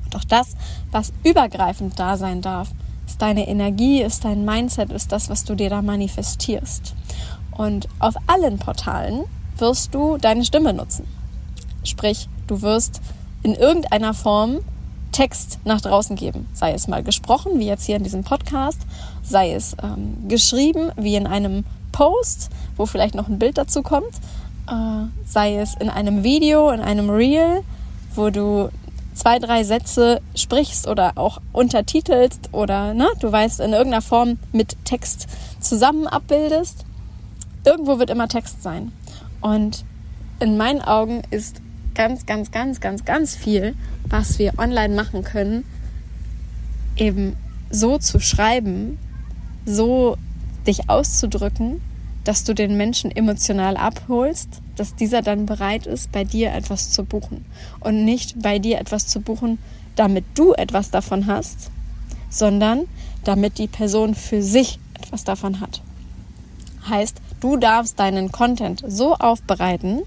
Doch 0.08 0.25
das, 0.25 0.56
was 0.90 1.12
übergreifend 1.23 1.99
da 1.99 2.16
sein 2.16 2.40
darf, 2.40 2.70
ist 3.11 3.23
deine 3.23 3.49
Energie, 3.49 4.03
ist 4.03 4.25
dein 4.25 4.45
Mindset, 4.45 4.93
ist 4.93 5.11
das, 5.11 5.29
was 5.29 5.45
du 5.45 5.57
dir 5.57 5.69
da 5.69 5.83
manifestierst. 5.83 6.95
Und 7.51 7.89
auf 7.99 8.15
allen 8.29 8.59
Portalen 8.59 9.25
wirst 9.57 9.95
du 9.95 10.17
deine 10.17 10.45
Stimme 10.45 10.73
nutzen. 10.73 11.07
Sprich, 11.83 12.29
du 12.47 12.62
wirst 12.62 13.01
in 13.43 13.55
irgendeiner 13.55 14.15
Form 14.15 14.61
Text 15.11 15.59
nach 15.65 15.81
draußen 15.81 16.15
geben. 16.15 16.47
Sei 16.53 16.73
es 16.73 16.87
mal 16.87 17.03
gesprochen, 17.03 17.59
wie 17.59 17.67
jetzt 17.67 17.85
hier 17.85 17.97
in 17.97 18.05
diesem 18.05 18.23
Podcast, 18.23 18.79
sei 19.25 19.55
es 19.55 19.77
ähm, 19.83 20.29
geschrieben, 20.29 20.93
wie 20.97 21.17
in 21.17 21.26
einem 21.26 21.64
Post, 21.90 22.50
wo 22.76 22.87
vielleicht 22.87 23.17
noch 23.17 23.26
ein 23.26 23.40
Bild 23.40 23.59
dazu 23.59 23.83
kommt, 23.83 24.14
äh, 24.69 25.07
sei 25.26 25.57
es 25.57 25.75
in 25.75 25.90
einem 25.90 26.23
Video, 26.23 26.71
in 26.71 26.81
einem 26.81 27.11
Reel, 27.11 27.64
wo 28.14 28.31
du 28.31 28.71
zwei, 29.14 29.38
drei 29.38 29.64
Sätze 29.64 30.21
sprichst 30.35 30.87
oder 30.87 31.12
auch 31.17 31.40
untertitelst 31.52 32.50
oder 32.52 32.95
ne, 32.95 33.09
du 33.21 33.31
weißt, 33.31 33.61
in 33.61 33.73
irgendeiner 33.73 34.02
Form 34.02 34.38
mit 34.52 34.76
Text 34.85 35.26
zusammen 35.61 36.07
abbildest. 36.07 36.85
Irgendwo 37.64 37.99
wird 37.99 38.11
immer 38.11 38.29
Text 38.29 38.62
sein. 38.62 38.93
Und 39.40 39.85
in 40.40 40.57
meinen 40.57 40.81
Augen 40.81 41.23
ist 41.31 41.61
ganz, 41.95 42.25
ganz, 42.26 42.50
ganz, 42.50 42.81
ganz, 42.81 43.05
ganz 43.05 43.37
viel, 43.37 43.75
was 44.05 44.38
wir 44.38 44.59
online 44.59 44.95
machen 44.95 45.23
können, 45.23 45.64
eben 46.97 47.37
so 47.71 47.99
zu 47.99 48.21
schreiben, 48.21 48.99
so 49.67 50.17
dich 50.67 50.88
auszudrücken, 50.88 51.81
dass 52.25 52.45
du 52.45 52.55
den 52.55 52.77
Menschen 52.77 53.11
emotional 53.11 53.77
abholst, 53.77 54.61
dass 54.77 54.95
dieser 54.95 55.23
dann 55.23 55.47
bereit 55.47 55.87
ist, 55.87 56.12
bei 56.12 56.25
dir 56.25 56.53
etwas 56.53 56.91
zu 56.91 57.05
buchen. 57.05 57.45
Und 57.81 58.05
nicht 58.05 58.41
bei 58.43 58.59
dir 58.59 58.79
etwas 58.79 59.07
zu 59.07 59.21
buchen, 59.21 59.59
damit 59.97 60.25
du 60.35 60.53
etwas 60.53 60.91
davon 60.91 61.27
hast, 61.27 61.71
sondern 62.29 62.87
damit 63.25 63.59
die 63.59 63.69
Person 63.69 64.15
für 64.15 64.43
sich 64.43 64.79
etwas 64.95 65.25
davon 65.25 65.61
hat. 65.61 65.83
Heißt, 66.89 67.21
du 67.41 67.57
darfst 67.57 67.99
deinen 67.99 68.33
Content 68.33 68.83
so 68.87 69.15
aufbereiten, 69.15 70.03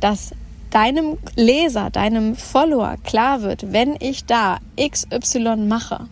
dass 0.00 0.30
deinem 0.70 1.18
Leser, 1.36 1.90
deinem 1.90 2.36
Follower 2.36 2.96
klar 3.04 3.42
wird, 3.42 3.72
wenn 3.72 3.96
ich 3.98 4.24
da 4.24 4.58
XY 4.80 5.56
mache, 5.56 6.06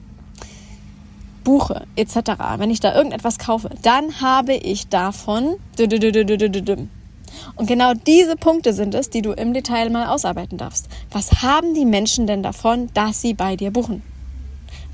buche 1.44 1.86
etc., 1.96 2.16
wenn 2.56 2.70
ich 2.70 2.80
da 2.80 2.94
irgendetwas 2.94 3.38
kaufe, 3.38 3.70
dann 3.82 4.20
habe 4.20 4.54
ich 4.54 4.88
davon. 4.88 5.56
Und 7.56 7.66
genau 7.66 7.92
diese 7.94 8.36
Punkte 8.36 8.72
sind 8.72 8.94
es, 8.94 9.10
die 9.10 9.22
du 9.22 9.32
im 9.32 9.52
Detail 9.52 9.90
mal 9.90 10.06
ausarbeiten 10.06 10.58
darfst. 10.58 10.88
Was 11.10 11.42
haben 11.42 11.74
die 11.74 11.84
Menschen 11.84 12.26
denn 12.26 12.42
davon, 12.42 12.88
dass 12.94 13.20
sie 13.20 13.34
bei 13.34 13.56
dir 13.56 13.70
buchen? 13.70 14.02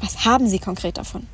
Was 0.00 0.24
haben 0.24 0.46
sie 0.46 0.58
konkret 0.58 0.98
davon? 0.98 1.26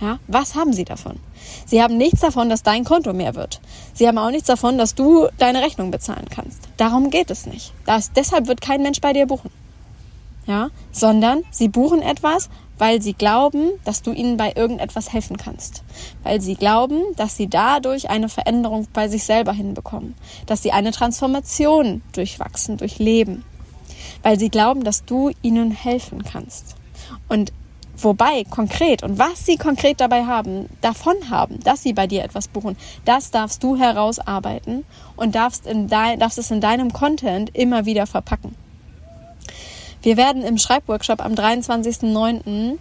Ja, 0.00 0.18
was 0.26 0.54
haben 0.54 0.72
sie 0.72 0.84
davon? 0.84 1.18
Sie 1.66 1.82
haben 1.82 1.96
nichts 1.96 2.20
davon, 2.20 2.48
dass 2.48 2.62
dein 2.62 2.84
Konto 2.84 3.12
mehr 3.12 3.34
wird. 3.34 3.60
Sie 3.94 4.08
haben 4.08 4.18
auch 4.18 4.30
nichts 4.30 4.48
davon, 4.48 4.76
dass 4.76 4.94
du 4.94 5.28
deine 5.38 5.62
Rechnung 5.62 5.90
bezahlen 5.90 6.26
kannst. 6.28 6.60
Darum 6.76 7.10
geht 7.10 7.30
es 7.30 7.46
nicht. 7.46 7.72
Das, 7.86 8.12
deshalb 8.12 8.48
wird 8.48 8.60
kein 8.60 8.82
Mensch 8.82 9.00
bei 9.00 9.12
dir 9.12 9.26
buchen. 9.26 9.50
Ja, 10.46 10.68
sondern 10.92 11.42
sie 11.50 11.68
buchen 11.68 12.02
etwas, 12.02 12.50
weil 12.78 13.00
sie 13.00 13.14
glauben, 13.14 13.70
dass 13.84 14.02
du 14.02 14.12
ihnen 14.12 14.36
bei 14.36 14.52
irgendetwas 14.54 15.12
helfen 15.12 15.36
kannst, 15.36 15.82
weil 16.22 16.40
sie 16.40 16.54
glauben, 16.54 17.00
dass 17.16 17.36
sie 17.36 17.48
dadurch 17.48 18.10
eine 18.10 18.28
Veränderung 18.28 18.88
bei 18.92 19.08
sich 19.08 19.24
selber 19.24 19.52
hinbekommen, 19.52 20.14
dass 20.46 20.62
sie 20.62 20.72
eine 20.72 20.92
Transformation 20.92 22.02
durchwachsen, 22.12 22.76
durchleben, 22.76 23.44
weil 24.22 24.38
sie 24.38 24.48
glauben, 24.48 24.84
dass 24.84 25.04
du 25.04 25.30
ihnen 25.42 25.70
helfen 25.70 26.24
kannst. 26.24 26.76
Und 27.28 27.52
wobei 27.96 28.44
konkret 28.44 29.02
und 29.02 29.18
was 29.18 29.46
sie 29.46 29.56
konkret 29.56 30.00
dabei 30.00 30.24
haben, 30.24 30.68
davon 30.80 31.14
haben, 31.30 31.60
dass 31.60 31.82
sie 31.82 31.92
bei 31.92 32.06
dir 32.06 32.24
etwas 32.24 32.48
buchen, 32.48 32.76
das 33.04 33.30
darfst 33.30 33.62
du 33.62 33.76
herausarbeiten 33.76 34.84
und 35.16 35.34
darfst, 35.34 35.66
in 35.66 35.88
dein, 35.88 36.18
darfst 36.18 36.38
es 36.38 36.50
in 36.50 36.60
deinem 36.60 36.92
Content 36.92 37.54
immer 37.54 37.86
wieder 37.86 38.06
verpacken. 38.06 38.56
Wir 40.04 40.18
werden 40.18 40.42
im 40.42 40.58
Schreibworkshop 40.58 41.24
am 41.24 41.32
23.09. 41.32 42.76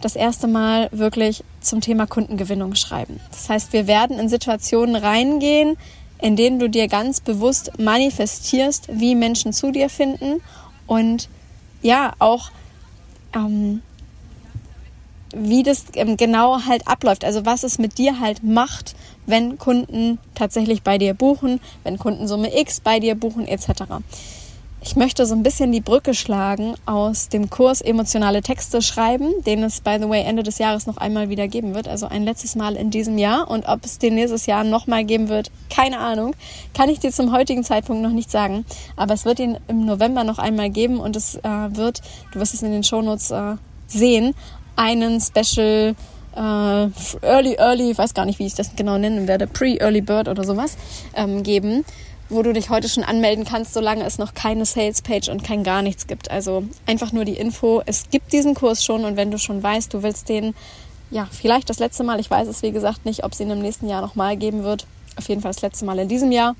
das 0.00 0.16
erste 0.16 0.46
Mal 0.46 0.88
wirklich 0.90 1.44
zum 1.60 1.82
Thema 1.82 2.06
Kundengewinnung 2.06 2.76
schreiben. 2.76 3.20
Das 3.30 3.50
heißt, 3.50 3.74
wir 3.74 3.86
werden 3.86 4.18
in 4.18 4.30
Situationen 4.30 4.96
reingehen, 4.96 5.76
in 6.22 6.34
denen 6.34 6.58
du 6.58 6.70
dir 6.70 6.88
ganz 6.88 7.20
bewusst 7.20 7.78
manifestierst, 7.78 8.88
wie 8.90 9.14
Menschen 9.14 9.52
zu 9.52 9.70
dir 9.70 9.90
finden 9.90 10.40
und 10.86 11.28
ja, 11.82 12.14
auch 12.18 12.50
ähm, 13.36 13.82
wie 15.34 15.62
das 15.64 15.84
ähm, 15.94 16.16
genau 16.16 16.64
halt 16.64 16.88
abläuft. 16.88 17.26
Also 17.26 17.44
was 17.44 17.64
es 17.64 17.78
mit 17.78 17.98
dir 17.98 18.18
halt 18.18 18.42
macht, 18.42 18.96
wenn 19.26 19.58
Kunden 19.58 20.18
tatsächlich 20.34 20.82
bei 20.82 20.96
dir 20.96 21.12
buchen, 21.12 21.60
wenn 21.84 21.98
Kunden 21.98 22.26
Summe 22.26 22.58
X 22.58 22.80
bei 22.80 22.98
dir 22.98 23.14
buchen 23.14 23.46
etc. 23.46 23.82
Ich 24.84 24.96
möchte 24.96 25.26
so 25.26 25.34
ein 25.34 25.44
bisschen 25.44 25.70
die 25.70 25.80
Brücke 25.80 26.12
schlagen 26.12 26.74
aus 26.86 27.28
dem 27.28 27.50
Kurs 27.50 27.80
Emotionale 27.80 28.42
Texte 28.42 28.82
schreiben, 28.82 29.32
den 29.46 29.62
es, 29.62 29.80
by 29.80 29.98
the 30.00 30.08
way, 30.08 30.24
Ende 30.24 30.42
des 30.42 30.58
Jahres 30.58 30.86
noch 30.86 30.96
einmal 30.96 31.28
wieder 31.28 31.46
geben 31.46 31.76
wird. 31.76 31.86
Also 31.86 32.06
ein 32.06 32.24
letztes 32.24 32.56
Mal 32.56 32.74
in 32.74 32.90
diesem 32.90 33.16
Jahr. 33.16 33.48
Und 33.48 33.68
ob 33.68 33.84
es 33.84 33.98
den 33.98 34.16
nächstes 34.16 34.46
Jahr 34.46 34.64
nochmal 34.64 35.04
geben 35.04 35.28
wird, 35.28 35.52
keine 35.70 36.00
Ahnung. 36.00 36.34
Kann 36.74 36.88
ich 36.88 36.98
dir 36.98 37.12
zum 37.12 37.30
heutigen 37.32 37.62
Zeitpunkt 37.62 38.02
noch 38.02 38.10
nicht 38.10 38.28
sagen. 38.28 38.64
Aber 38.96 39.14
es 39.14 39.24
wird 39.24 39.38
ihn 39.38 39.56
im 39.68 39.86
November 39.86 40.24
noch 40.24 40.40
einmal 40.40 40.68
geben 40.68 40.98
und 40.98 41.14
es 41.14 41.36
äh, 41.36 41.42
wird, 41.42 42.02
du 42.32 42.40
wirst 42.40 42.52
es 42.52 42.62
in 42.62 42.72
den 42.72 42.82
Shownotes 42.82 43.30
äh, 43.30 43.54
sehen, 43.86 44.34
einen 44.74 45.20
Special 45.20 45.94
äh, 46.34 46.40
Early 46.40 47.54
Early, 47.56 47.92
ich 47.92 47.98
weiß 47.98 48.14
gar 48.14 48.24
nicht, 48.24 48.40
wie 48.40 48.46
ich 48.46 48.54
das 48.54 48.74
genau 48.74 48.98
nennen 48.98 49.28
werde, 49.28 49.46
Pre-Early 49.46 50.00
Bird 50.00 50.26
oder 50.26 50.42
sowas 50.42 50.76
ähm, 51.14 51.44
geben 51.44 51.84
wo 52.32 52.42
du 52.42 52.52
dich 52.52 52.70
heute 52.70 52.88
schon 52.88 53.04
anmelden 53.04 53.44
kannst, 53.44 53.74
solange 53.74 54.04
es 54.04 54.18
noch 54.18 54.34
keine 54.34 54.64
Sales-Page 54.64 55.28
und 55.28 55.44
kein 55.44 55.62
gar 55.62 55.82
nichts 55.82 56.06
gibt. 56.06 56.30
Also 56.30 56.64
einfach 56.86 57.12
nur 57.12 57.24
die 57.24 57.36
Info. 57.36 57.82
Es 57.86 58.10
gibt 58.10 58.32
diesen 58.32 58.54
Kurs 58.54 58.84
schon 58.84 59.04
und 59.04 59.16
wenn 59.16 59.30
du 59.30 59.38
schon 59.38 59.62
weißt, 59.62 59.92
du 59.92 60.02
willst 60.02 60.28
den, 60.28 60.54
ja, 61.10 61.28
vielleicht 61.30 61.70
das 61.70 61.78
letzte 61.78 62.04
Mal, 62.04 62.20
ich 62.20 62.30
weiß 62.30 62.48
es 62.48 62.62
wie 62.62 62.72
gesagt 62.72 63.04
nicht, 63.04 63.24
ob 63.24 63.32
es 63.32 63.40
ihn 63.40 63.50
im 63.50 63.60
nächsten 63.60 63.88
Jahr 63.88 64.00
nochmal 64.00 64.36
geben 64.36 64.62
wird. 64.62 64.86
Auf 65.16 65.28
jeden 65.28 65.42
Fall 65.42 65.52
das 65.52 65.62
letzte 65.62 65.84
Mal 65.84 65.98
in 65.98 66.08
diesem 66.08 66.32
Jahr. 66.32 66.56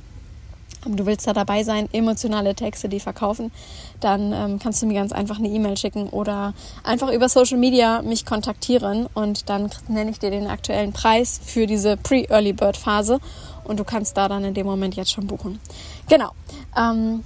Du 0.85 1.07
willst 1.07 1.29
da 1.29 1.33
dabei 1.33 1.62
sein, 1.62 1.88
emotionale 1.93 2.57
Texte, 2.57 2.88
die 2.88 2.99
verkaufen, 2.99 3.52
dann 4.00 4.33
ähm, 4.33 4.59
kannst 4.59 4.83
du 4.83 4.87
mir 4.87 4.95
ganz 4.95 5.12
einfach 5.12 5.38
eine 5.38 5.47
E-Mail 5.47 5.76
schicken 5.76 6.09
oder 6.09 6.55
einfach 6.83 7.12
über 7.12 7.29
Social 7.29 7.57
Media 7.57 8.02
mich 8.02 8.26
kontaktieren 8.26 9.07
und 9.14 9.49
dann 9.49 9.71
nenne 9.87 10.11
ich 10.11 10.19
dir 10.19 10.31
den 10.31 10.49
aktuellen 10.49 10.93
Preis 10.93 11.41
für 11.45 11.69
diese 11.69 11.97
Pre-Early 11.97 12.52
Bird 12.52 12.76
Phase 12.76 13.21
und 13.64 13.78
du 13.78 13.85
kannst 13.85 14.16
da 14.16 14.28
dann 14.28 14.45
in 14.45 14.54
dem 14.54 14.66
Moment 14.66 14.95
jetzt 14.97 15.12
schon 15.12 15.26
buchen. 15.26 15.61
Genau. 16.09 16.31
Ähm, 16.76 17.25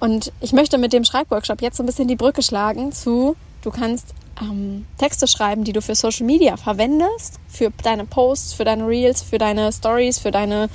und 0.00 0.32
ich 0.40 0.52
möchte 0.52 0.78
mit 0.78 0.92
dem 0.92 1.04
Schreibworkshop 1.04 1.62
jetzt 1.62 1.76
so 1.76 1.82
ein 1.82 1.86
bisschen 1.86 2.08
die 2.08 2.16
Brücke 2.16 2.42
schlagen 2.42 2.92
zu, 2.92 3.36
du 3.62 3.70
kannst 3.70 4.14
ähm, 4.40 4.86
Texte 4.98 5.26
schreiben, 5.26 5.64
die 5.64 5.72
du 5.72 5.80
für 5.80 5.94
Social 5.94 6.26
Media 6.26 6.56
verwendest, 6.56 7.38
für 7.48 7.70
deine 7.82 8.04
Posts, 8.04 8.54
für 8.54 8.64
deine 8.64 8.86
Reels, 8.86 9.22
für 9.22 9.38
deine 9.38 9.72
Stories, 9.72 10.18
für 10.18 10.30
deine 10.30 10.68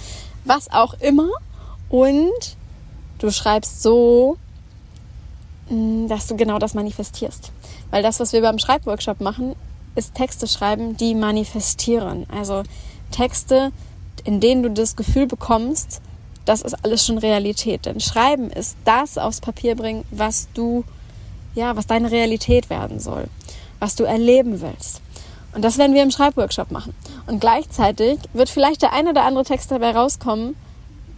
was 0.46 0.72
auch 0.72 0.94
immer. 1.00 1.30
Und 1.90 2.56
du 3.20 3.32
schreibst 3.32 3.82
so, 3.82 4.38
mm, 5.70 6.08
dass 6.08 6.28
du 6.28 6.36
genau 6.36 6.60
das 6.60 6.74
manifestierst. 6.74 7.52
Weil 7.92 8.04
das, 8.04 8.20
was 8.20 8.34
wir 8.34 8.42
beim 8.42 8.60
Schreibworkshop 8.60 9.22
machen, 9.22 9.56
ist 9.96 10.16
Texte 10.16 10.48
schreiben, 10.48 10.96
die 10.98 11.16
manifestieren. 11.16 12.26
Also 12.30 12.64
Texte, 13.12 13.72
in 14.22 14.40
denen 14.40 14.64
du 14.64 14.72
das 14.72 14.96
Gefühl 14.96 15.28
bekommst, 15.28 16.02
das 16.46 16.62
ist 16.62 16.84
alles 16.84 17.06
schon 17.06 17.18
Realität. 17.18 17.86
Denn 17.86 18.00
Schreiben 18.00 18.50
ist 18.50 18.78
das 18.86 19.18
aufs 19.18 19.42
Papier 19.42 19.76
bringen, 19.76 20.06
was 20.12 20.48
du, 20.54 20.84
ja, 21.56 21.76
was 21.76 21.88
deine 21.88 22.12
Realität 22.12 22.70
werden 22.70 23.00
soll, 23.00 23.26
was 23.80 23.96
du 23.96 24.04
erleben 24.04 24.62
willst. 24.62 25.02
Und 25.54 25.64
das 25.64 25.78
werden 25.78 25.94
wir 25.94 26.04
im 26.04 26.12
Schreibworkshop 26.12 26.72
machen. 26.72 26.94
Und 27.26 27.42
gleichzeitig 27.42 28.20
wird 28.34 28.50
vielleicht 28.50 28.82
der 28.82 28.94
ein 28.94 29.08
oder 29.08 29.24
andere 29.24 29.44
Text 29.44 29.72
dabei 29.72 29.92
rauskommen, 29.92 30.56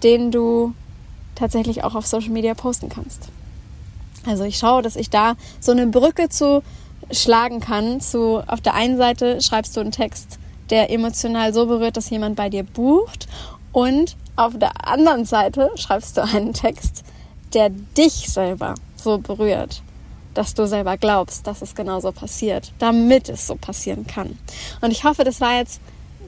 den 0.01 0.31
du 0.31 0.73
tatsächlich 1.35 1.83
auch 1.83 1.95
auf 1.95 2.07
Social 2.07 2.29
Media 2.29 2.53
posten 2.53 2.89
kannst. 2.89 3.29
Also 4.25 4.43
ich 4.43 4.57
schaue, 4.57 4.81
dass 4.81 4.95
ich 4.95 5.09
da 5.09 5.35
so 5.59 5.71
eine 5.71 5.87
Brücke 5.87 6.29
zu 6.29 6.63
schlagen 7.11 7.59
kann 7.59 8.01
zu 8.01 8.43
auf 8.47 8.61
der 8.61 8.73
einen 8.73 8.97
Seite 8.97 9.41
schreibst 9.41 9.75
du 9.75 9.81
einen 9.81 9.91
Text, 9.91 10.38
der 10.69 10.91
emotional 10.91 11.53
so 11.53 11.65
berührt, 11.65 11.97
dass 11.97 12.09
jemand 12.09 12.35
bei 12.35 12.49
dir 12.49 12.63
bucht. 12.63 13.27
Und 13.71 14.15
auf 14.35 14.57
der 14.57 14.87
anderen 14.87 15.25
Seite 15.25 15.71
schreibst 15.75 16.17
du 16.17 16.23
einen 16.23 16.53
Text, 16.53 17.03
der 17.53 17.69
dich 17.69 18.29
selber 18.29 18.75
so 18.95 19.17
berührt, 19.17 19.81
dass 20.33 20.53
du 20.53 20.67
selber 20.67 20.97
glaubst, 20.97 21.47
dass 21.47 21.61
es 21.61 21.75
genauso 21.75 22.11
passiert, 22.11 22.71
damit 22.79 23.29
es 23.29 23.47
so 23.47 23.55
passieren 23.55 24.07
kann. 24.07 24.37
Und 24.81 24.91
ich 24.91 25.03
hoffe, 25.03 25.23
das 25.23 25.41
war 25.41 25.57
jetzt 25.57 25.81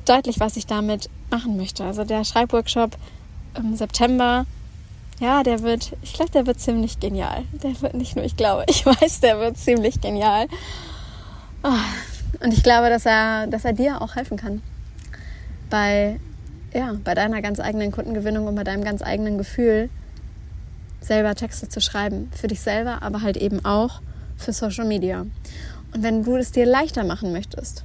deutlich, 0.06 0.40
was 0.40 0.58
ich 0.58 0.66
damit 0.66 1.10
machen 1.30 1.58
möchte. 1.58 1.84
Also 1.84 2.04
der 2.04 2.26
Schreibworkshop 2.26 2.98
im 3.56 3.76
September, 3.76 4.46
ja, 5.20 5.44
der 5.44 5.62
wird, 5.62 5.94
ich 6.02 6.14
glaube, 6.14 6.32
der 6.32 6.48
wird 6.48 6.60
ziemlich 6.60 7.00
genial. 7.00 7.44
Der 7.54 7.80
wird 7.82 7.94
nicht 7.94 8.16
nur, 8.16 8.26
ich 8.26 8.36
glaube, 8.36 8.66
ich 8.70 8.86
weiß, 8.86 9.22
der 9.22 9.40
wird 9.40 9.58
ziemlich 9.58 10.02
genial. 10.02 10.48
Oh, 11.64 11.70
und 12.40 12.54
ich 12.54 12.64
glaube, 12.64 12.90
dass 12.90 13.06
er, 13.06 13.48
dass 13.48 13.66
er 13.66 13.74
dir 13.74 14.02
auch 14.02 14.16
helfen 14.16 14.38
kann. 14.38 14.62
Bei, 15.70 16.20
ja, 16.74 16.96
bei 17.04 17.14
deiner 17.16 17.42
ganz 17.42 17.60
eigenen 17.60 17.92
Kundengewinnung 17.92 18.48
und 18.48 18.56
bei 18.56 18.64
deinem 18.64 18.84
ganz 18.84 19.02
eigenen 19.02 19.38
Gefühl, 19.38 19.90
selber 21.02 21.36
Texte 21.36 21.68
zu 21.70 21.82
schreiben. 21.82 22.32
Für 22.36 22.48
dich 22.48 22.62
selber, 22.62 23.02
aber 23.02 23.22
halt 23.22 23.38
eben 23.38 23.64
auch 23.66 24.02
für 24.38 24.54
Social 24.54 24.86
Media. 24.86 25.22
Und 25.94 26.04
wenn 26.04 26.24
du 26.24 26.38
es 26.38 26.52
dir 26.52 26.66
leichter 26.66 27.04
machen 27.04 27.32
möchtest, 27.32 27.84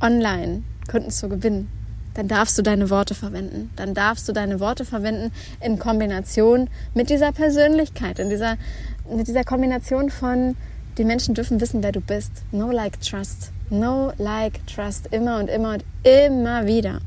online 0.00 0.62
Kunden 0.90 1.10
zu 1.10 1.28
gewinnen, 1.28 1.68
dann 2.14 2.28
darfst 2.28 2.58
du 2.58 2.62
deine 2.62 2.90
Worte 2.90 3.14
verwenden. 3.14 3.70
Dann 3.76 3.94
darfst 3.94 4.28
du 4.28 4.32
deine 4.32 4.60
Worte 4.60 4.84
verwenden 4.84 5.32
in 5.60 5.78
Kombination 5.78 6.68
mit 6.94 7.08
dieser 7.08 7.32
Persönlichkeit, 7.32 8.18
in 8.18 8.28
dieser, 8.28 8.56
mit 9.08 9.28
dieser 9.28 9.44
Kombination 9.44 10.10
von, 10.10 10.56
die 10.98 11.04
Menschen 11.04 11.34
dürfen 11.34 11.60
wissen, 11.60 11.82
wer 11.82 11.92
du 11.92 12.00
bist. 12.00 12.30
No 12.52 12.70
like 12.70 13.00
trust. 13.00 13.50
No 13.70 14.12
like 14.18 14.66
trust. 14.66 15.08
Immer 15.10 15.38
und 15.38 15.48
immer 15.48 15.74
und 15.74 15.84
immer 16.02 16.66
wieder. 16.66 17.00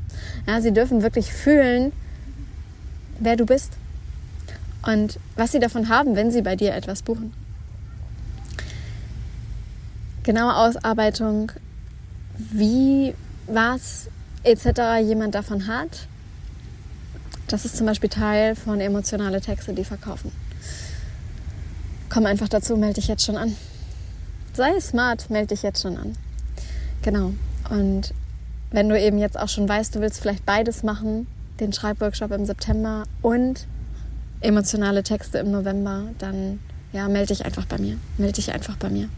Ja, 0.46 0.60
sie 0.60 0.72
dürfen 0.72 1.02
wirklich 1.02 1.32
fühlen, 1.32 1.92
wer 3.20 3.36
du 3.36 3.46
bist 3.46 3.72
und 4.82 5.18
was 5.36 5.52
sie 5.52 5.60
davon 5.60 5.88
haben, 5.88 6.16
wenn 6.16 6.30
sie 6.30 6.42
bei 6.42 6.56
dir 6.56 6.74
etwas 6.74 7.02
buchen. 7.02 7.32
Genaue 10.24 10.56
Ausarbeitung, 10.56 11.52
wie, 12.36 13.14
was 13.46 14.08
etc. 14.42 15.06
jemand 15.06 15.36
davon 15.36 15.68
hat, 15.68 16.08
das 17.46 17.64
ist 17.64 17.76
zum 17.76 17.86
Beispiel 17.86 18.10
Teil 18.10 18.56
von 18.56 18.80
emotionale 18.80 19.40
Texte, 19.40 19.72
die 19.72 19.84
verkaufen. 19.84 20.32
Komm 22.08 22.26
einfach 22.26 22.48
dazu, 22.48 22.76
melde 22.76 22.94
dich 22.94 23.06
jetzt 23.06 23.24
schon 23.24 23.36
an 23.36 23.54
sei 24.56 24.80
smart, 24.80 25.30
melde 25.30 25.48
dich 25.48 25.62
jetzt 25.62 25.82
schon 25.82 25.96
an. 25.96 26.16
Genau. 27.02 27.32
Und 27.70 28.12
wenn 28.70 28.88
du 28.88 29.00
eben 29.00 29.18
jetzt 29.18 29.38
auch 29.38 29.48
schon 29.48 29.68
weißt, 29.68 29.94
du 29.94 30.00
willst 30.00 30.20
vielleicht 30.20 30.44
beides 30.44 30.82
machen, 30.82 31.26
den 31.60 31.72
Schreibworkshop 31.72 32.32
im 32.32 32.44
September 32.44 33.04
und 33.22 33.66
emotionale 34.40 35.02
Texte 35.02 35.38
im 35.38 35.50
November, 35.50 36.04
dann 36.18 36.60
ja, 36.92 37.08
melde 37.08 37.28
dich 37.28 37.44
einfach 37.44 37.66
bei 37.66 37.78
mir. 37.78 37.98
Melde 38.18 38.34
dich 38.34 38.52
einfach 38.52 38.76
bei 38.76 38.90
mir. 38.90 39.08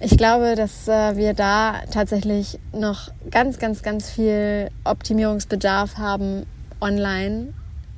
Ich 0.00 0.16
glaube, 0.16 0.54
dass 0.54 0.88
äh, 0.88 1.16
wir 1.16 1.34
da 1.34 1.80
tatsächlich 1.90 2.58
noch 2.72 3.10
ganz, 3.30 3.58
ganz, 3.58 3.82
ganz 3.82 4.08
viel 4.08 4.70
Optimierungsbedarf 4.84 5.98
haben 5.98 6.46
online 6.80 7.52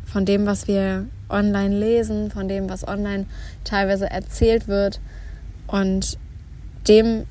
von 0.05 0.25
dem, 0.25 0.47
was 0.47 0.67
wir 0.67 1.07
online 1.29 1.77
lesen, 1.77 2.31
von 2.31 2.49
dem, 2.49 2.69
was 2.69 2.87
online 2.87 3.27
teilweise 3.65 4.11
erzählt 4.11 4.67
wird 4.67 5.01
und 5.73 6.19
dem, 6.87 7.25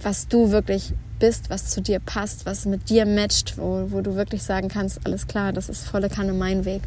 was 0.00 0.28
du 0.28 0.52
wirklich 0.52 0.94
bist, 1.18 1.50
was 1.50 1.66
zu 1.66 1.82
dir 1.82 1.98
passt, 1.98 2.46
was 2.46 2.64
mit 2.64 2.88
dir 2.88 3.04
matcht, 3.04 3.58
wo, 3.58 3.88
wo 3.90 4.00
du 4.00 4.14
wirklich 4.14 4.44
sagen 4.44 4.68
kannst, 4.68 5.04
alles 5.04 5.26
klar, 5.26 5.52
das 5.52 5.68
ist 5.68 5.84
volle 5.84 6.08
Kanne 6.08 6.32
mein 6.32 6.64
Weg. 6.64 6.82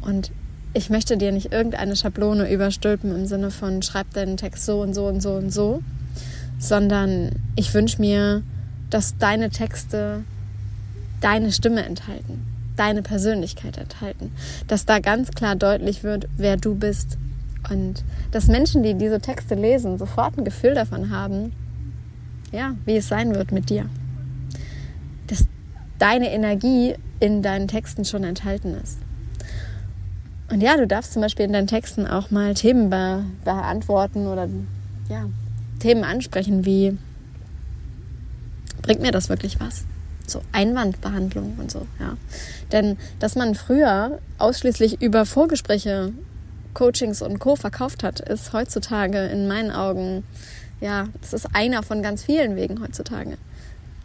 Und 0.00 0.32
ich 0.72 0.88
möchte 0.88 1.18
dir 1.18 1.32
nicht 1.32 1.52
irgendeine 1.52 1.96
Schablone 1.96 2.50
überstülpen 2.50 3.14
im 3.14 3.26
Sinne 3.26 3.50
von 3.50 3.82
schreib 3.82 4.10
deinen 4.14 4.38
Text 4.38 4.64
so 4.64 4.80
und 4.80 4.94
so 4.94 5.06
und 5.06 5.20
so 5.20 5.34
und 5.34 5.50
so, 5.50 5.82
sondern 6.58 7.32
ich 7.54 7.74
wünsche 7.74 8.00
mir, 8.00 8.42
dass 8.88 9.18
deine 9.18 9.50
Texte 9.50 10.24
deine 11.20 11.52
Stimme 11.52 11.84
enthalten, 11.84 12.46
deine 12.76 13.02
Persönlichkeit 13.02 13.76
enthalten, 13.76 14.32
dass 14.66 14.86
da 14.86 14.98
ganz 14.98 15.30
klar 15.32 15.56
deutlich 15.56 16.02
wird, 16.02 16.26
wer 16.38 16.56
du 16.56 16.74
bist 16.74 17.18
und 17.70 18.04
dass 18.30 18.48
Menschen, 18.48 18.82
die 18.82 18.94
diese 18.94 19.20
Texte 19.20 19.54
lesen, 19.54 19.98
sofort 19.98 20.36
ein 20.38 20.44
Gefühl 20.44 20.74
davon 20.74 21.10
haben, 21.10 21.52
ja, 22.50 22.74
wie 22.84 22.96
es 22.96 23.08
sein 23.08 23.34
wird 23.34 23.52
mit 23.52 23.70
dir. 23.70 23.88
Dass 25.26 25.46
deine 25.98 26.30
Energie 26.32 26.94
in 27.20 27.42
deinen 27.42 27.68
Texten 27.68 28.04
schon 28.04 28.24
enthalten 28.24 28.74
ist. 28.82 28.98
Und 30.50 30.60
ja, 30.60 30.76
du 30.76 30.86
darfst 30.86 31.14
zum 31.14 31.22
Beispiel 31.22 31.46
in 31.46 31.52
deinen 31.52 31.66
Texten 31.66 32.06
auch 32.06 32.30
mal 32.30 32.52
Themen 32.54 32.90
be 32.90 33.24
beantworten 33.44 34.26
oder 34.26 34.48
ja, 35.08 35.26
Themen 35.78 36.04
ansprechen 36.04 36.66
wie, 36.66 36.98
bringt 38.82 39.00
mir 39.00 39.12
das 39.12 39.28
wirklich 39.28 39.60
was? 39.60 39.84
So 40.26 40.42
Einwandbehandlung 40.52 41.56
und 41.58 41.70
so, 41.70 41.86
ja. 41.98 42.16
Denn 42.70 42.98
dass 43.18 43.34
man 43.34 43.54
früher 43.54 44.18
ausschließlich 44.38 45.00
über 45.00 45.24
Vorgespräche, 45.24 46.12
Coachings 46.74 47.22
und 47.22 47.38
Co. 47.38 47.56
verkauft 47.56 48.02
hat, 48.02 48.20
ist 48.20 48.52
heutzutage 48.52 49.18
in 49.26 49.48
meinen 49.48 49.70
Augen, 49.70 50.24
ja, 50.80 51.08
das 51.20 51.32
ist 51.32 51.48
einer 51.54 51.82
von 51.82 52.02
ganz 52.02 52.24
vielen 52.24 52.56
Wegen 52.56 52.80
heutzutage. 52.80 53.36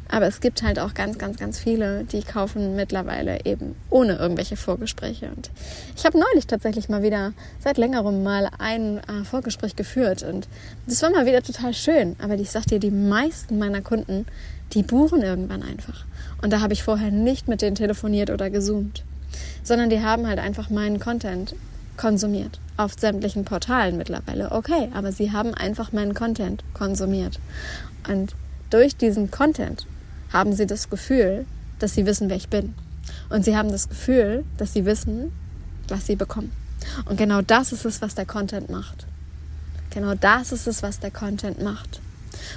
Aber 0.10 0.26
es 0.26 0.40
gibt 0.40 0.64
halt 0.64 0.80
auch 0.80 0.94
ganz, 0.94 1.18
ganz, 1.18 1.38
ganz 1.38 1.60
viele, 1.60 2.06
die 2.06 2.22
kaufen 2.22 2.76
mittlerweile 2.76 3.46
eben 3.46 3.76
ohne 3.90 4.16
irgendwelche 4.16 4.56
Vorgespräche. 4.56 5.30
Und 5.36 5.50
ich 5.96 6.06
habe 6.06 6.18
neulich 6.18 6.48
tatsächlich 6.48 6.88
mal 6.88 7.04
wieder 7.04 7.34
seit 7.60 7.78
längerem 7.78 8.24
mal 8.24 8.50
ein 8.58 9.00
äh, 9.00 9.26
Vorgespräch 9.26 9.76
geführt 9.76 10.24
und 10.24 10.48
das 10.86 11.02
war 11.02 11.10
mal 11.10 11.26
wieder 11.26 11.42
total 11.42 11.74
schön. 11.74 12.16
Aber 12.20 12.36
ich 12.36 12.52
sag 12.52 12.66
dir, 12.68 12.80
die 12.80 12.92
meisten 12.92 13.60
meiner 13.60 13.82
Kunden, 13.82 14.26
die 14.74 14.84
buchen 14.84 15.22
irgendwann 15.22 15.64
einfach. 15.64 16.06
Und 16.42 16.54
da 16.54 16.62
habe 16.62 16.74
ich 16.74 16.84
vorher 16.84 17.12
nicht 17.12 17.48
mit 17.48 17.62
denen 17.62 17.76
telefoniert 17.76 18.30
oder 18.30 18.50
gezoomt, 18.50 19.04
sondern 19.64 19.90
die 19.90 20.02
haben 20.02 20.28
halt 20.28 20.40
einfach 20.40 20.70
meinen 20.70 21.00
Content 21.00 21.54
konsumiert. 21.98 22.60
Auf 22.78 22.94
sämtlichen 22.98 23.44
Portalen 23.44 23.98
mittlerweile. 23.98 24.52
Okay, 24.52 24.90
aber 24.94 25.12
sie 25.12 25.32
haben 25.32 25.54
einfach 25.54 25.92
meinen 25.92 26.14
Content 26.14 26.64
konsumiert. 26.74 27.40
Und 28.08 28.36
durch 28.70 28.96
diesen 28.96 29.32
Content 29.32 29.88
haben 30.32 30.54
sie 30.54 30.68
das 30.68 30.90
Gefühl, 30.90 31.46
dass 31.80 31.94
sie 31.94 32.06
wissen, 32.06 32.30
wer 32.30 32.38
ich 32.38 32.50
bin. 32.50 32.76
Und 33.30 33.46
sie 33.46 33.56
haben 33.56 33.72
das 33.72 33.90
Gefühl, 33.90 34.44
dass 34.58 34.74
sie 34.74 34.86
wissen, 34.86 35.32
was 35.88 36.06
sie 36.06 36.16
bekommen. 36.16 36.52
Und 37.06 37.18
genau 37.18 37.42
das 37.42 37.72
ist 37.72 37.86
es, 37.86 38.02
was 38.02 38.16
der 38.16 38.26
Content 38.26 38.70
macht. 38.70 39.06
Genau 39.90 40.14
das 40.16 40.52
ist 40.52 40.68
es, 40.68 40.84
was 40.84 41.00
der 41.00 41.12
Content 41.12 41.62
macht. 41.62 42.02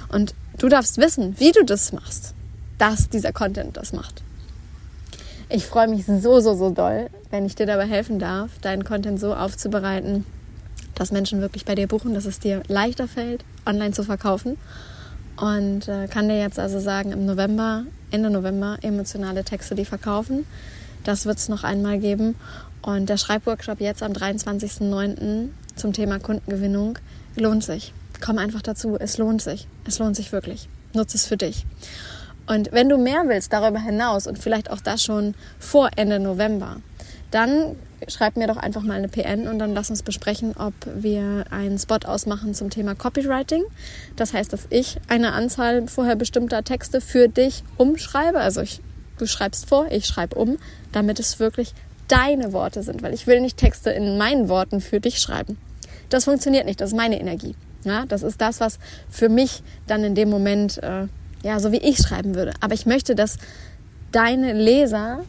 Und 0.09 0.35
du 0.57 0.69
darfst 0.69 0.97
wissen, 0.97 1.39
wie 1.39 1.51
du 1.51 1.63
das 1.63 1.91
machst, 1.91 2.33
dass 2.77 3.09
dieser 3.09 3.31
Content 3.31 3.77
das 3.77 3.93
macht. 3.93 4.21
Ich 5.49 5.65
freue 5.65 5.87
mich 5.87 6.05
so, 6.05 6.39
so, 6.39 6.53
so 6.55 6.69
doll, 6.69 7.09
wenn 7.31 7.45
ich 7.45 7.55
dir 7.55 7.65
dabei 7.65 7.87
helfen 7.87 8.19
darf, 8.19 8.59
deinen 8.59 8.83
Content 8.83 9.19
so 9.19 9.33
aufzubereiten, 9.33 10.25
dass 10.95 11.11
Menschen 11.11 11.41
wirklich 11.41 11.65
bei 11.65 11.75
dir 11.75 11.87
buchen, 11.87 12.13
dass 12.13 12.25
es 12.25 12.39
dir 12.39 12.61
leichter 12.67 13.07
fällt, 13.07 13.43
online 13.65 13.91
zu 13.91 14.03
verkaufen 14.03 14.57
und 15.41 15.87
äh, 15.87 16.07
kann 16.07 16.27
dir 16.29 16.39
jetzt 16.39 16.59
also 16.59 16.79
sagen, 16.79 17.11
im 17.11 17.25
November, 17.25 17.85
Ende 18.11 18.29
November, 18.29 18.77
emotionale 18.81 19.43
Texte, 19.43 19.73
die 19.73 19.85
verkaufen. 19.85 20.45
Das 21.03 21.25
wird 21.25 21.39
es 21.39 21.49
noch 21.49 21.63
einmal 21.63 21.97
geben. 21.97 22.35
Und 22.83 23.09
der 23.09 23.17
Schreibworkshop 23.17 23.79
jetzt 23.79 24.03
am 24.03 24.11
23.09. 24.11 25.49
zum 25.75 25.93
Thema 25.93 26.19
Kundengewinnung 26.19 26.99
lohnt 27.35 27.63
sich. 27.63 27.93
Komm 28.23 28.37
einfach 28.37 28.61
dazu, 28.61 28.97
es 28.99 29.17
lohnt 29.17 29.41
sich. 29.41 29.67
Es 29.87 29.97
lohnt 29.97 30.15
sich 30.15 30.31
wirklich. 30.31 30.69
Nutze 30.93 31.17
es 31.17 31.25
für 31.25 31.37
dich. 31.37 31.65
Und 32.45 32.71
wenn 32.71 32.89
du 32.89 32.97
mehr 32.97 33.23
willst 33.27 33.53
darüber 33.53 33.79
hinaus 33.79 34.27
und 34.27 34.37
vielleicht 34.37 34.69
auch 34.69 34.81
das 34.81 35.03
schon 35.03 35.33
vor 35.57 35.89
Ende 35.95 36.19
November, 36.19 36.77
dann 37.31 37.77
schreib 38.07 38.35
mir 38.35 38.47
doch 38.47 38.57
einfach 38.57 38.81
mal 38.81 38.97
eine 38.97 39.07
PN 39.07 39.47
und 39.47 39.59
dann 39.59 39.73
lass 39.73 39.89
uns 39.89 40.03
besprechen, 40.03 40.55
ob 40.57 40.73
wir 40.95 41.45
einen 41.49 41.77
Spot 41.77 41.99
ausmachen 42.05 42.53
zum 42.53 42.69
Thema 42.69 42.95
Copywriting. 42.95 43.63
Das 44.15 44.33
heißt, 44.33 44.51
dass 44.51 44.67
ich 44.69 44.97
eine 45.07 45.33
Anzahl 45.33 45.87
vorher 45.87 46.15
bestimmter 46.15 46.63
Texte 46.63 46.99
für 47.01 47.27
dich 47.27 47.63
umschreibe. 47.77 48.39
Also 48.39 48.61
ich, 48.61 48.81
du 49.17 49.25
schreibst 49.25 49.67
vor, 49.67 49.87
ich 49.91 50.05
schreibe 50.05 50.35
um, 50.35 50.57
damit 50.91 51.19
es 51.19 51.39
wirklich 51.39 51.73
deine 52.07 52.51
Worte 52.53 52.83
sind, 52.83 53.01
weil 53.01 53.13
ich 53.13 53.27
will 53.27 53.39
nicht 53.39 53.57
Texte 53.57 53.91
in 53.91 54.17
meinen 54.17 54.49
Worten 54.49 54.81
für 54.81 54.99
dich 54.99 55.19
schreiben. 55.19 55.57
Das 56.09 56.25
funktioniert 56.25 56.65
nicht, 56.65 56.81
das 56.81 56.91
ist 56.91 56.97
meine 56.97 57.19
Energie. 57.19 57.55
Ja, 57.83 58.05
das 58.05 58.21
ist 58.21 58.41
das, 58.41 58.59
was 58.59 58.77
für 59.09 59.29
mich 59.29 59.63
dann 59.87 60.03
in 60.03 60.13
dem 60.13 60.29
Moment, 60.29 60.77
äh, 60.83 61.07
ja, 61.43 61.59
so 61.59 61.71
wie 61.71 61.77
ich 61.77 61.97
schreiben 61.97 62.35
würde. 62.35 62.53
Aber 62.59 62.73
ich 62.73 62.85
möchte, 62.85 63.15
dass 63.15 63.37
deine 64.11 64.53
Leser 64.53 65.23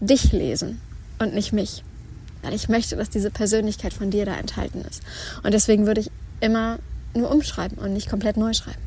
dich 0.00 0.32
lesen 0.32 0.80
und 1.18 1.34
nicht 1.34 1.52
mich. 1.52 1.82
Weil 2.42 2.54
ich 2.54 2.68
möchte, 2.68 2.96
dass 2.96 3.10
diese 3.10 3.30
Persönlichkeit 3.30 3.92
von 3.92 4.10
dir 4.10 4.26
da 4.26 4.34
enthalten 4.34 4.82
ist. 4.82 5.02
Und 5.42 5.54
deswegen 5.54 5.86
würde 5.86 6.02
ich 6.02 6.10
immer 6.40 6.78
nur 7.14 7.30
umschreiben 7.30 7.78
und 7.78 7.92
nicht 7.92 8.10
komplett 8.10 8.36
neu 8.36 8.52
schreiben. 8.52 8.82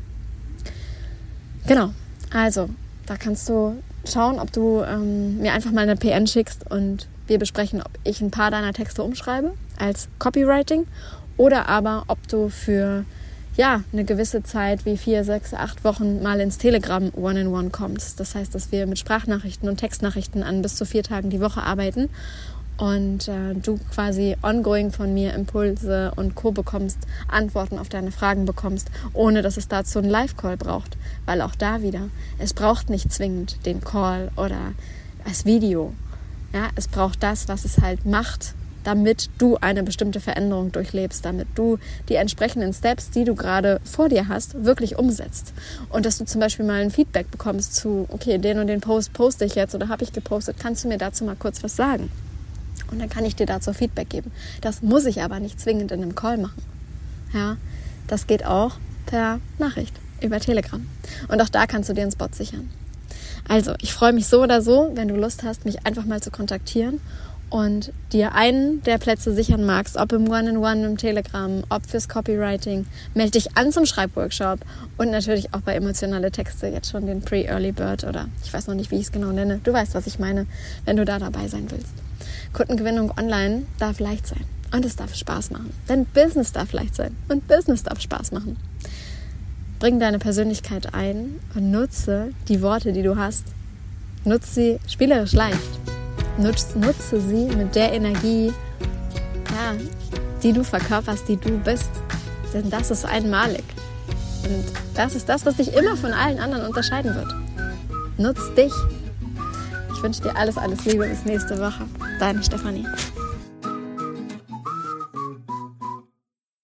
Genau. 1.66 1.92
Also, 2.30 2.68
da 3.06 3.16
kannst 3.16 3.48
du 3.48 3.82
schauen, 4.04 4.38
ob 4.38 4.52
du 4.52 4.82
ähm, 4.82 5.38
mir 5.38 5.52
einfach 5.52 5.72
mal 5.72 5.82
eine 5.82 5.96
PN 5.96 6.26
schickst 6.26 6.70
und 6.70 7.08
wir 7.26 7.38
besprechen, 7.38 7.82
ob 7.82 7.90
ich 8.04 8.20
ein 8.20 8.30
paar 8.30 8.50
deiner 8.50 8.72
Texte 8.72 9.02
umschreibe 9.02 9.54
als 9.78 10.08
Copywriting 10.18 10.86
oder 11.36 11.68
aber 11.68 12.04
ob 12.08 12.26
du 12.28 12.48
für 12.48 13.04
ja, 13.58 13.82
eine 13.92 14.04
gewisse 14.04 14.44
Zeit 14.44 14.86
wie 14.86 14.96
vier, 14.96 15.24
sechs, 15.24 15.52
acht 15.52 15.82
Wochen 15.82 16.22
mal 16.22 16.38
ins 16.38 16.58
Telegram 16.58 17.10
One-in-One 17.14 17.70
kommst. 17.70 18.20
Das 18.20 18.36
heißt, 18.36 18.54
dass 18.54 18.70
wir 18.70 18.86
mit 18.86 19.00
Sprachnachrichten 19.00 19.68
und 19.68 19.78
Textnachrichten 19.78 20.44
an 20.44 20.62
bis 20.62 20.76
zu 20.76 20.86
vier 20.86 21.02
Tagen 21.02 21.28
die 21.28 21.40
Woche 21.40 21.60
arbeiten 21.60 22.08
und 22.76 23.26
äh, 23.26 23.54
du 23.60 23.80
quasi 23.92 24.36
ongoing 24.42 24.92
von 24.92 25.12
mir 25.12 25.34
Impulse 25.34 26.12
und 26.14 26.36
Co. 26.36 26.52
bekommst, 26.52 26.98
Antworten 27.26 27.80
auf 27.80 27.88
deine 27.88 28.12
Fragen 28.12 28.44
bekommst, 28.44 28.92
ohne 29.12 29.42
dass 29.42 29.56
es 29.56 29.66
dazu 29.66 29.98
einen 29.98 30.08
Live-Call 30.08 30.56
braucht. 30.56 30.96
Weil 31.26 31.42
auch 31.42 31.56
da 31.56 31.82
wieder, 31.82 32.10
es 32.38 32.54
braucht 32.54 32.88
nicht 32.88 33.12
zwingend 33.12 33.66
den 33.66 33.80
Call 33.80 34.30
oder 34.36 34.72
das 35.24 35.46
Video. 35.46 35.92
Ja, 36.52 36.68
es 36.76 36.86
braucht 36.86 37.24
das, 37.24 37.48
was 37.48 37.64
es 37.64 37.78
halt 37.78 38.06
macht, 38.06 38.54
damit 38.88 39.28
du 39.36 39.58
eine 39.60 39.82
bestimmte 39.82 40.18
Veränderung 40.18 40.72
durchlebst, 40.72 41.22
damit 41.22 41.46
du 41.56 41.78
die 42.08 42.14
entsprechenden 42.14 42.72
Steps, 42.72 43.10
die 43.10 43.24
du 43.24 43.34
gerade 43.34 43.82
vor 43.84 44.08
dir 44.08 44.28
hast, 44.28 44.64
wirklich 44.64 44.96
umsetzt. 44.98 45.52
Und 45.90 46.06
dass 46.06 46.16
du 46.16 46.24
zum 46.24 46.40
Beispiel 46.40 46.64
mal 46.64 46.80
ein 46.80 46.90
Feedback 46.90 47.30
bekommst 47.30 47.74
zu, 47.74 48.06
okay, 48.08 48.38
den 48.38 48.58
und 48.58 48.66
den 48.66 48.80
Post 48.80 49.12
poste 49.12 49.44
ich 49.44 49.56
jetzt 49.56 49.74
oder 49.74 49.88
habe 49.88 50.04
ich 50.04 50.14
gepostet, 50.14 50.56
kannst 50.58 50.84
du 50.84 50.88
mir 50.88 50.96
dazu 50.96 51.24
mal 51.24 51.36
kurz 51.36 51.62
was 51.62 51.76
sagen? 51.76 52.10
Und 52.90 52.98
dann 52.98 53.10
kann 53.10 53.26
ich 53.26 53.36
dir 53.36 53.44
dazu 53.44 53.74
Feedback 53.74 54.08
geben. 54.08 54.32
Das 54.62 54.80
muss 54.80 55.04
ich 55.04 55.20
aber 55.20 55.38
nicht 55.38 55.60
zwingend 55.60 55.92
in 55.92 56.00
einem 56.00 56.14
Call 56.14 56.38
machen. 56.38 56.62
Ja, 57.34 57.58
das 58.06 58.26
geht 58.26 58.46
auch 58.46 58.76
per 59.04 59.38
Nachricht 59.58 59.94
über 60.22 60.40
Telegram. 60.40 60.86
Und 61.28 61.42
auch 61.42 61.50
da 61.50 61.66
kannst 61.66 61.90
du 61.90 61.92
dir 61.92 62.02
einen 62.02 62.12
Spot 62.12 62.28
sichern. 62.32 62.70
Also, 63.46 63.74
ich 63.82 63.92
freue 63.92 64.14
mich 64.14 64.28
so 64.28 64.42
oder 64.42 64.62
so, 64.62 64.92
wenn 64.94 65.08
du 65.08 65.16
Lust 65.16 65.42
hast, 65.42 65.66
mich 65.66 65.84
einfach 65.84 66.06
mal 66.06 66.22
zu 66.22 66.30
kontaktieren 66.30 67.02
und 67.50 67.92
dir 68.12 68.34
einen 68.34 68.82
der 68.82 68.98
Plätze 68.98 69.34
sichern 69.34 69.64
magst, 69.64 69.96
ob 69.96 70.12
im 70.12 70.28
One-in-One, 70.28 70.86
im 70.86 70.96
Telegram, 70.96 71.62
ob 71.68 71.86
fürs 71.86 72.08
Copywriting, 72.08 72.86
melde 73.14 73.32
dich 73.32 73.56
an 73.56 73.72
zum 73.72 73.86
Schreibworkshop 73.86 74.60
und 74.96 75.10
natürlich 75.10 75.54
auch 75.54 75.60
bei 75.60 75.74
emotionale 75.74 76.30
Texte 76.30 76.66
jetzt 76.66 76.90
schon 76.90 77.06
den 77.06 77.22
Pre-Early 77.22 77.72
Bird 77.72 78.04
oder 78.04 78.28
ich 78.44 78.52
weiß 78.52 78.66
noch 78.66 78.74
nicht, 78.74 78.90
wie 78.90 78.96
ich 78.96 79.06
es 79.06 79.12
genau 79.12 79.32
nenne. 79.32 79.60
Du 79.64 79.72
weißt, 79.72 79.94
was 79.94 80.06
ich 80.06 80.18
meine, 80.18 80.46
wenn 80.84 80.96
du 80.96 81.04
da 81.04 81.18
dabei 81.18 81.48
sein 81.48 81.70
willst. 81.70 81.92
Kundengewinnung 82.52 83.12
online 83.18 83.64
darf 83.78 84.00
leicht 84.00 84.26
sein 84.26 84.44
und 84.72 84.84
es 84.84 84.96
darf 84.96 85.14
Spaß 85.14 85.50
machen. 85.50 85.72
Denn 85.88 86.04
Business 86.06 86.52
darf 86.52 86.72
leicht 86.72 86.94
sein 86.94 87.16
und 87.28 87.48
Business 87.48 87.82
darf 87.82 88.00
Spaß 88.00 88.32
machen. 88.32 88.56
Bring 89.78 90.00
deine 90.00 90.18
Persönlichkeit 90.18 90.92
ein 90.92 91.36
und 91.54 91.70
nutze 91.70 92.32
die 92.48 92.62
Worte, 92.62 92.92
die 92.92 93.02
du 93.02 93.16
hast. 93.16 93.44
Nutze 94.24 94.52
sie 94.52 94.78
spielerisch 94.88 95.32
leicht 95.32 95.87
nutze, 96.38 96.78
nutze 96.78 97.20
sie 97.20 97.46
mit 97.56 97.74
der 97.74 97.92
Energie, 97.92 98.52
ja, 99.50 99.74
die 100.42 100.52
du 100.52 100.64
verkörperst, 100.64 101.28
die 101.28 101.36
du 101.36 101.58
bist. 101.58 101.90
Denn 102.54 102.70
das 102.70 102.90
ist 102.90 103.04
einmalig. 103.04 103.64
Und 104.44 104.64
das 104.94 105.14
ist 105.14 105.28
das, 105.28 105.44
was 105.44 105.56
dich 105.56 105.74
immer 105.74 105.96
von 105.96 106.12
allen 106.12 106.38
anderen 106.38 106.66
unterscheiden 106.66 107.14
wird. 107.14 107.34
Nutz 108.16 108.40
dich. 108.54 108.72
Ich 109.94 110.02
wünsche 110.02 110.22
dir 110.22 110.36
alles, 110.36 110.56
alles 110.56 110.84
Liebe. 110.84 111.06
Bis 111.06 111.24
nächste 111.24 111.58
Woche. 111.58 111.84
Deine 112.18 112.42
Stefanie. 112.42 112.86